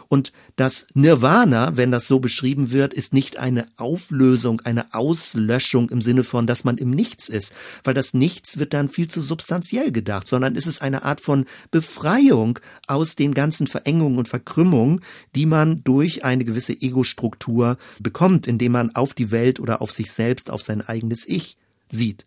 [0.08, 6.00] Und das Nirvana, wenn das so beschrieben wird, ist nicht eine Auflösung, eine Auslöschung im
[6.00, 7.52] Sinne von, dass man im Nichts ist,
[7.84, 11.46] weil das Nichts wird dann viel zu substanziell gedacht, sondern es ist eine Art von
[11.70, 15.00] Befreiung aus den ganzen Verengungen und Verkrümmungen,
[15.34, 20.12] die man durch eine gewisse Ego-Struktur bekommt, indem man auf die Welt oder auf sich
[20.12, 21.56] selbst, auf sein eigenes Ich
[21.88, 22.26] sieht.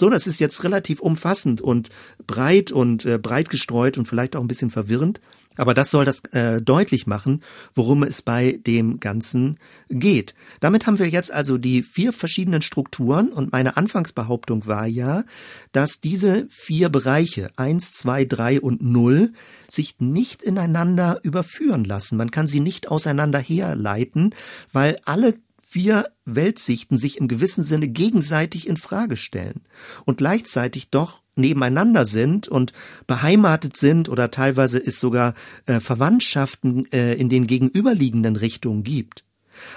[0.00, 1.90] So, das ist jetzt relativ umfassend und
[2.26, 5.20] breit und äh, breit gestreut und vielleicht auch ein bisschen verwirrend.
[5.56, 7.42] Aber das soll das äh, deutlich machen,
[7.74, 10.34] worum es bei dem Ganzen geht.
[10.60, 15.24] Damit haben wir jetzt also die vier verschiedenen Strukturen und meine Anfangsbehauptung war ja,
[15.72, 19.32] dass diese vier Bereiche eins, zwei, drei und null
[19.68, 22.16] sich nicht ineinander überführen lassen.
[22.16, 24.34] Man kann sie nicht auseinander herleiten,
[24.72, 29.62] weil alle vier Weltsichten sich im gewissen Sinne gegenseitig in Frage stellen
[30.04, 32.72] und gleichzeitig doch nebeneinander sind und
[33.06, 35.34] beheimatet sind oder teilweise es sogar
[35.66, 39.24] äh, Verwandtschaften äh, in den gegenüberliegenden Richtungen gibt.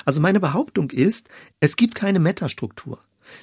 [0.06, 1.30] Also meine Behauptung ist,
[1.60, 3.00] es gibt keine Metastruktur.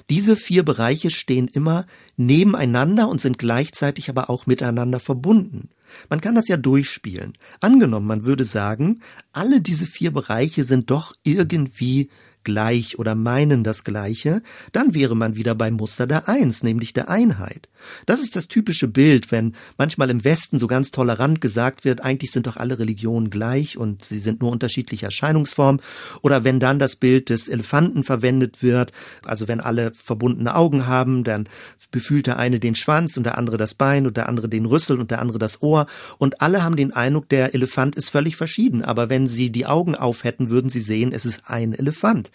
[0.09, 1.85] Diese vier Bereiche stehen immer
[2.17, 5.69] nebeneinander und sind gleichzeitig aber auch miteinander verbunden.
[6.09, 7.33] Man kann das ja durchspielen.
[7.61, 9.01] Angenommen, man würde sagen,
[9.31, 12.09] alle diese vier Bereiche sind doch irgendwie
[12.47, 14.41] gleich oder meinen das Gleiche,
[14.71, 17.67] dann wäre man wieder beim Muster der Eins, nämlich der Einheit.
[18.05, 22.31] Das ist das typische Bild, wenn manchmal im Westen so ganz tolerant gesagt wird, eigentlich
[22.31, 25.81] sind doch alle Religionen gleich und sie sind nur unterschiedliche Erscheinungsformen,
[26.21, 28.93] oder wenn dann das Bild des Elefanten verwendet wird,
[29.25, 31.49] also wenn alle verbundene Augen haben, dann
[31.91, 35.01] befühlt der eine den Schwanz und der andere das Bein und der andere den Rüssel
[35.01, 35.85] und der andere das Ohr
[36.17, 39.95] und alle haben den Eindruck, der Elefant ist völlig verschieden, aber wenn sie die Augen
[39.97, 42.31] auf hätten, würden sie sehen, es ist ein Elefant.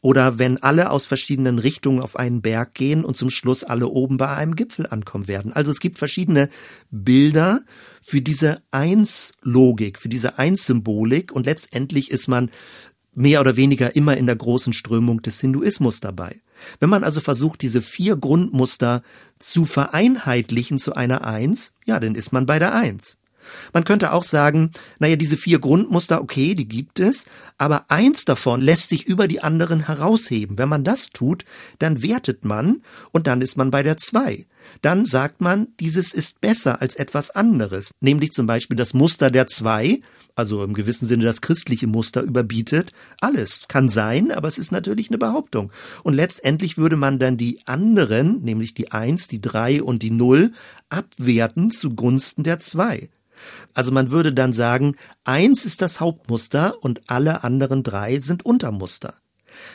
[0.00, 4.16] Oder wenn alle aus verschiedenen Richtungen auf einen Berg gehen und zum Schluss alle oben
[4.16, 5.52] bei einem Gipfel ankommen werden.
[5.52, 6.48] Also es gibt verschiedene
[6.90, 7.60] Bilder
[8.02, 12.50] für diese Eins-Logik, für diese Eins-Symbolik und letztendlich ist man
[13.16, 16.40] mehr oder weniger immer in der großen Strömung des Hinduismus dabei.
[16.80, 19.02] Wenn man also versucht, diese vier Grundmuster
[19.38, 23.16] zu vereinheitlichen zu einer Eins, ja, dann ist man bei der Eins.
[23.72, 27.26] Man könnte auch sagen, naja, diese vier Grundmuster, okay, die gibt es,
[27.58, 30.58] aber eins davon lässt sich über die anderen herausheben.
[30.58, 31.44] Wenn man das tut,
[31.78, 32.82] dann wertet man
[33.12, 34.46] und dann ist man bei der zwei.
[34.82, 39.46] Dann sagt man, dieses ist besser als etwas anderes, nämlich zum Beispiel das Muster der
[39.46, 40.00] zwei,
[40.34, 43.64] also im gewissen Sinne das christliche Muster überbietet alles.
[43.68, 45.72] Kann sein, aber es ist natürlich eine Behauptung.
[46.02, 50.52] Und letztendlich würde man dann die anderen, nämlich die eins, die drei und die null,
[50.90, 53.08] abwerten zugunsten der zwei.
[53.74, 59.14] Also man würde dann sagen, eins ist das Hauptmuster und alle anderen drei sind Untermuster.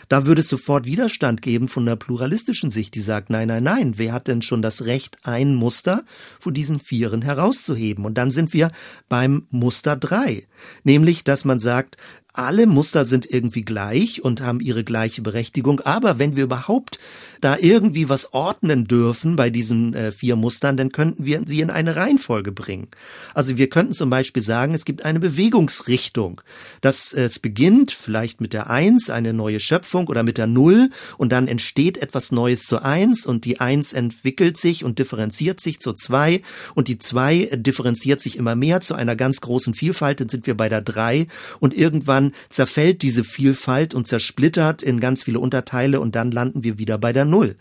[0.09, 3.93] Da würde es sofort Widerstand geben von der pluralistischen Sicht, die sagt, nein, nein, nein,
[3.97, 6.03] wer hat denn schon das Recht, ein Muster
[6.39, 8.05] von diesen Vieren herauszuheben?
[8.05, 8.71] Und dann sind wir
[9.09, 10.47] beim Muster drei,
[10.83, 11.97] nämlich, dass man sagt,
[12.33, 16.97] alle Muster sind irgendwie gleich und haben ihre gleiche Berechtigung, aber wenn wir überhaupt
[17.41, 21.69] da irgendwie was ordnen dürfen bei diesen äh, vier Mustern, dann könnten wir sie in
[21.69, 22.87] eine Reihenfolge bringen.
[23.33, 26.41] Also wir könnten zum Beispiel sagen, es gibt eine Bewegungsrichtung.
[26.81, 30.89] dass äh, es beginnt vielleicht mit der Eins, eine neue Schöpfung oder mit der Null
[31.17, 35.79] und dann entsteht etwas Neues zur Eins und die Eins entwickelt sich und differenziert sich
[35.79, 36.41] zur Zwei
[36.75, 40.55] und die Zwei differenziert sich immer mehr zu einer ganz großen Vielfalt, dann sind wir
[40.55, 41.27] bei der Drei
[41.59, 46.63] und irgendwann irgendwann zerfällt diese Vielfalt und zersplittert in ganz viele Unterteile und dann landen
[46.63, 47.55] wir wieder bei der Null.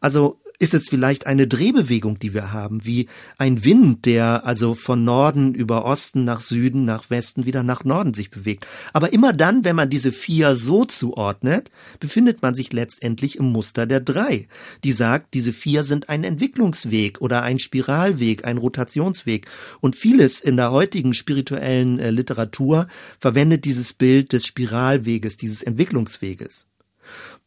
[0.00, 5.04] Also ist es vielleicht eine Drehbewegung, die wir haben, wie ein Wind, der also von
[5.04, 8.66] Norden über Osten nach Süden, nach Westen wieder nach Norden sich bewegt.
[8.92, 13.86] Aber immer dann, wenn man diese vier so zuordnet, befindet man sich letztendlich im Muster
[13.86, 14.48] der drei,
[14.84, 19.46] die sagt, diese vier sind ein Entwicklungsweg oder ein Spiralweg, ein Rotationsweg.
[19.80, 22.86] Und vieles in der heutigen spirituellen äh, Literatur
[23.18, 26.66] verwendet dieses Bild des Spiralweges, dieses Entwicklungsweges.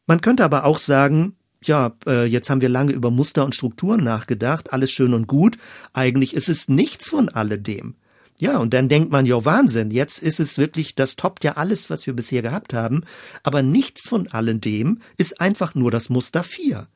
[0.07, 4.03] Man könnte aber auch sagen, ja, äh, jetzt haben wir lange über Muster und Strukturen
[4.03, 5.57] nachgedacht, alles schön und gut.
[5.93, 7.95] Eigentlich ist es nichts von alledem.
[8.37, 11.89] Ja, und dann denkt man, ja, Wahnsinn, jetzt ist es wirklich, das toppt ja alles,
[11.89, 13.03] was wir bisher gehabt haben.
[13.43, 16.87] Aber nichts von alledem ist einfach nur das Muster 4.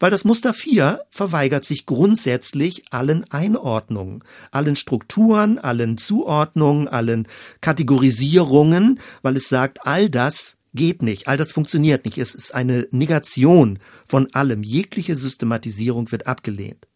[0.00, 7.28] Weil das Muster 4 verweigert sich grundsätzlich allen Einordnungen, allen Strukturen, allen Zuordnungen, allen
[7.60, 12.18] Kategorisierungen, weil es sagt, all das geht nicht, all das funktioniert nicht.
[12.18, 14.62] Es ist eine Negation von allem.
[14.62, 16.86] Jegliche Systematisierung wird abgelehnt.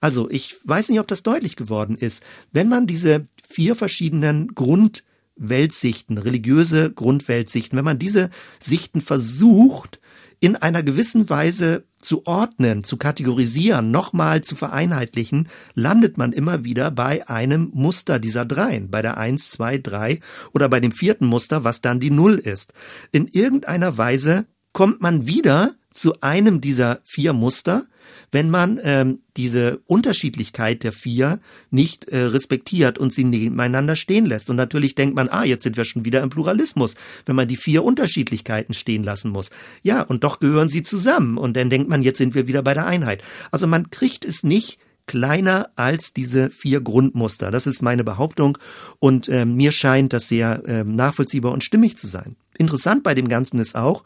[0.00, 2.22] Also, ich weiß nicht, ob das deutlich geworden ist.
[2.52, 10.00] Wenn man diese vier verschiedenen Grundweltsichten, religiöse Grundweltsichten, wenn man diese Sichten versucht,
[10.40, 16.92] in einer gewissen Weise zu ordnen, zu kategorisieren, nochmal zu vereinheitlichen, landet man immer wieder
[16.92, 20.20] bei einem Muster dieser dreien, bei der eins, zwei, drei
[20.54, 22.72] oder bei dem vierten Muster, was dann die Null ist.
[23.10, 27.84] In irgendeiner Weise kommt man wieder zu einem dieser vier Muster,
[28.32, 31.40] wenn man ähm, diese Unterschiedlichkeit der vier
[31.70, 34.50] nicht äh, respektiert und sie nebeneinander stehen lässt.
[34.50, 36.94] Und natürlich denkt man, ah, jetzt sind wir schon wieder im Pluralismus,
[37.24, 39.50] wenn man die vier Unterschiedlichkeiten stehen lassen muss.
[39.82, 41.38] Ja, und doch gehören sie zusammen.
[41.38, 43.22] Und dann denkt man, jetzt sind wir wieder bei der Einheit.
[43.50, 47.50] Also man kriegt es nicht kleiner als diese vier Grundmuster.
[47.50, 48.58] Das ist meine Behauptung
[48.98, 52.36] und äh, mir scheint das sehr äh, nachvollziehbar und stimmig zu sein.
[52.58, 54.04] Interessant bei dem Ganzen ist auch,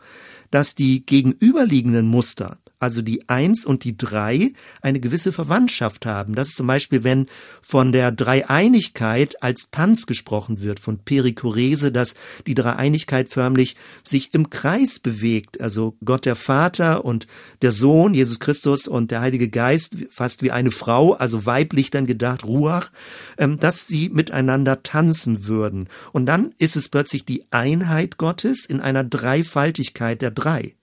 [0.50, 6.34] dass die gegenüberliegenden Muster, also die Eins und die Drei, eine gewisse Verwandtschaft haben.
[6.34, 7.26] Das ist zum Beispiel, wenn
[7.60, 12.14] von der Dreieinigkeit als Tanz gesprochen wird, von Perikorese, dass
[12.46, 15.60] die Dreieinigkeit förmlich sich im Kreis bewegt.
[15.60, 17.26] Also Gott der Vater und
[17.60, 22.06] der Sohn, Jesus Christus und der Heilige Geist, fast wie eine Frau, also weiblich dann
[22.06, 22.90] gedacht, Ruach,
[23.36, 25.88] ähm, dass sie miteinander tanzen würden.
[26.12, 30.74] Und dann ist es plötzlich die Einheit Gottes in einer Dreifaltigkeit der drei.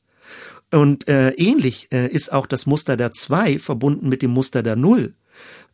[0.72, 4.76] Und äh, ähnlich äh, ist auch das Muster der zwei verbunden mit dem Muster der
[4.76, 5.14] Null.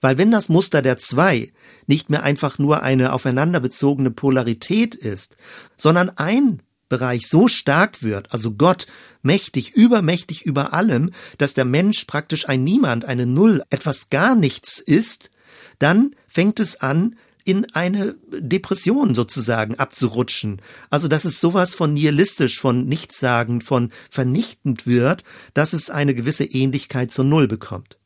[0.01, 1.51] Weil wenn das Muster der zwei
[1.87, 5.37] nicht mehr einfach nur eine aufeinander bezogene Polarität ist,
[5.77, 8.85] sondern ein Bereich so stark wird, also Gott
[9.23, 14.77] mächtig, übermächtig über allem, dass der Mensch praktisch ein Niemand, eine Null, etwas gar nichts
[14.77, 15.31] ist,
[15.79, 17.15] dann fängt es an,
[17.45, 20.61] in eine Depression sozusagen abzurutschen.
[20.89, 25.23] Also, dass es sowas von nihilistisch, von nichtssagend, von vernichtend wird,
[25.53, 27.97] dass es eine gewisse Ähnlichkeit zur Null bekommt.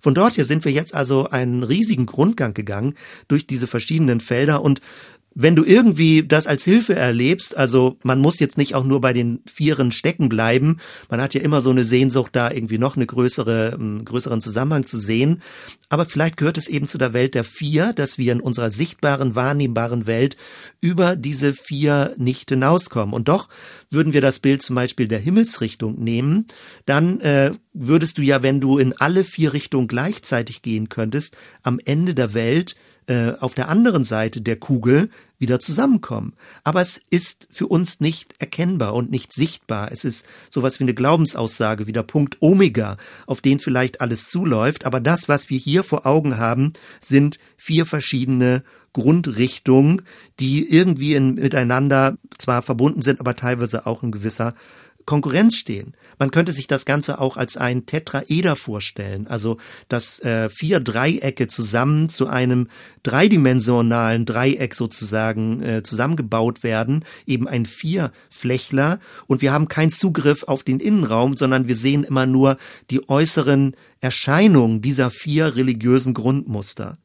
[0.00, 2.94] Von dort her sind wir jetzt also einen riesigen Grundgang gegangen
[3.28, 4.80] durch diese verschiedenen Felder und
[5.42, 9.12] wenn du irgendwie das als Hilfe erlebst, also man muss jetzt nicht auch nur bei
[9.12, 10.76] den Vieren stecken bleiben,
[11.08, 14.40] man hat ja immer so eine Sehnsucht, da irgendwie noch eine größere, einen ähm, größeren
[14.40, 15.40] Zusammenhang zu sehen,
[15.88, 19.34] aber vielleicht gehört es eben zu der Welt der Vier, dass wir in unserer sichtbaren,
[19.34, 20.36] wahrnehmbaren Welt
[20.80, 23.14] über diese Vier nicht hinauskommen.
[23.14, 23.48] Und doch
[23.90, 26.46] würden wir das Bild zum Beispiel der Himmelsrichtung nehmen,
[26.86, 31.80] dann äh, würdest du ja, wenn du in alle vier Richtungen gleichzeitig gehen könntest, am
[31.84, 32.76] Ende der Welt
[33.10, 36.34] äh, auf der anderen Seite der Kugel wieder zusammenkommen.
[36.62, 39.90] Aber es ist für uns nicht erkennbar und nicht sichtbar.
[39.90, 44.86] Es ist sowas wie eine Glaubensaussage, wie der Punkt Omega, auf den vielleicht alles zuläuft.
[44.86, 50.02] Aber das, was wir hier vor Augen haben, sind vier verschiedene Grundrichtungen,
[50.38, 54.54] die irgendwie in, miteinander zwar verbunden sind, aber teilweise auch in gewisser
[55.06, 55.94] Konkurrenz stehen.
[56.18, 59.56] Man könnte sich das Ganze auch als ein Tetraeder vorstellen, also
[59.88, 62.68] dass äh, vier Dreiecke zusammen zu einem
[63.02, 70.62] dreidimensionalen Dreieck sozusagen äh, zusammengebaut werden, eben ein Vierflächler und wir haben keinen Zugriff auf
[70.62, 72.56] den Innenraum, sondern wir sehen immer nur
[72.90, 76.98] die äußeren Erscheinungen dieser vier religiösen Grundmuster.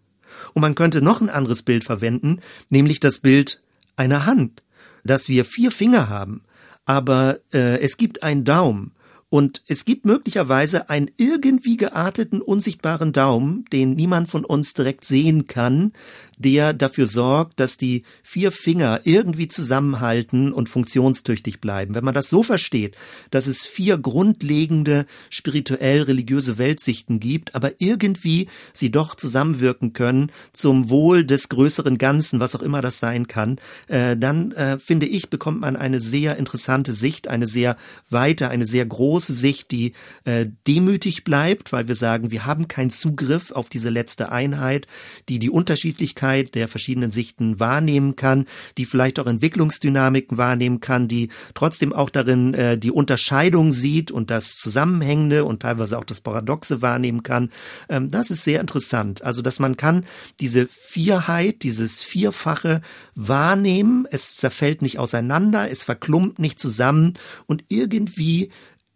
[0.53, 2.39] Und man könnte noch ein anderes Bild verwenden,
[2.69, 3.61] nämlich das Bild
[3.95, 4.63] einer Hand,
[5.03, 6.41] dass wir vier Finger haben
[6.86, 8.91] aber äh, es gibt einen Daumen
[9.30, 15.47] und es gibt möglicherweise einen irgendwie gearteten, unsichtbaren Daumen, den niemand von uns direkt sehen
[15.47, 15.93] kann,
[16.38, 21.95] der dafür sorgt, dass die vier Finger irgendwie zusammenhalten und funktionstüchtig bleiben.
[21.95, 22.95] Wenn man das so versteht,
[23.32, 31.26] dass es vier grundlegende spirituell-religiöse Weltsichten gibt, aber irgendwie sie doch zusammenwirken können zum Wohl
[31.26, 33.57] des größeren Ganzen, was auch immer das sein kann,
[33.88, 37.76] äh, dann äh, finde ich, bekommt man eine sehr interessante Sicht, eine sehr
[38.09, 39.93] weite, eine sehr große große Sicht, die
[40.26, 44.88] äh, demütig bleibt, weil wir sagen, wir haben keinen Zugriff auf diese letzte Einheit,
[45.30, 48.43] die die Unterschiedlichkeit der verschiedenen Sichten wahrnehmen kann,
[48.78, 54.32] die vielleicht auch Entwicklungsdynamiken wahrnehmen kann, die trotzdem auch darin äh, die Unterscheidung sieht und
[54.32, 57.51] das Zusammenhängende und teilweise auch das Paradoxe wahrnehmen kann.
[57.88, 59.24] Ähm, das ist sehr interessant.
[59.24, 60.03] Also, dass man kann
[60.41, 62.82] diese Vierheit, dieses Vierfache
[63.16, 64.05] wahrnehmen.
[64.11, 67.13] Es zerfällt nicht auseinander, es verklumpt nicht zusammen
[67.45, 68.51] und irgendwie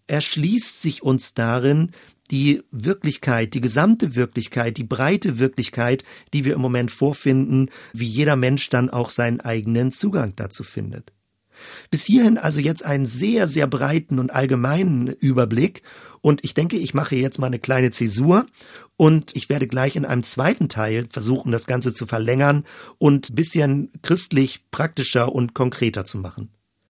[0.10, 1.92] erschließt sich uns darin
[2.32, 6.04] die Wirklichkeit, die gesamte Wirklichkeit, die breite Wirklichkeit,
[6.34, 11.12] die wir im Moment vorfinden, wie jeder Mensch dann auch seinen eigenen Zugang dazu findet.
[11.90, 15.82] Bis hierhin also jetzt einen sehr, sehr breiten und allgemeinen Überblick.
[16.22, 18.46] Und ich denke, ich mache jetzt mal eine kleine Zäsur
[18.96, 22.64] und ich werde gleich in einem zweiten Teil versuchen, das Ganze zu verlängern
[22.98, 26.50] und bisschen christlich praktischer und konkreter zu machen.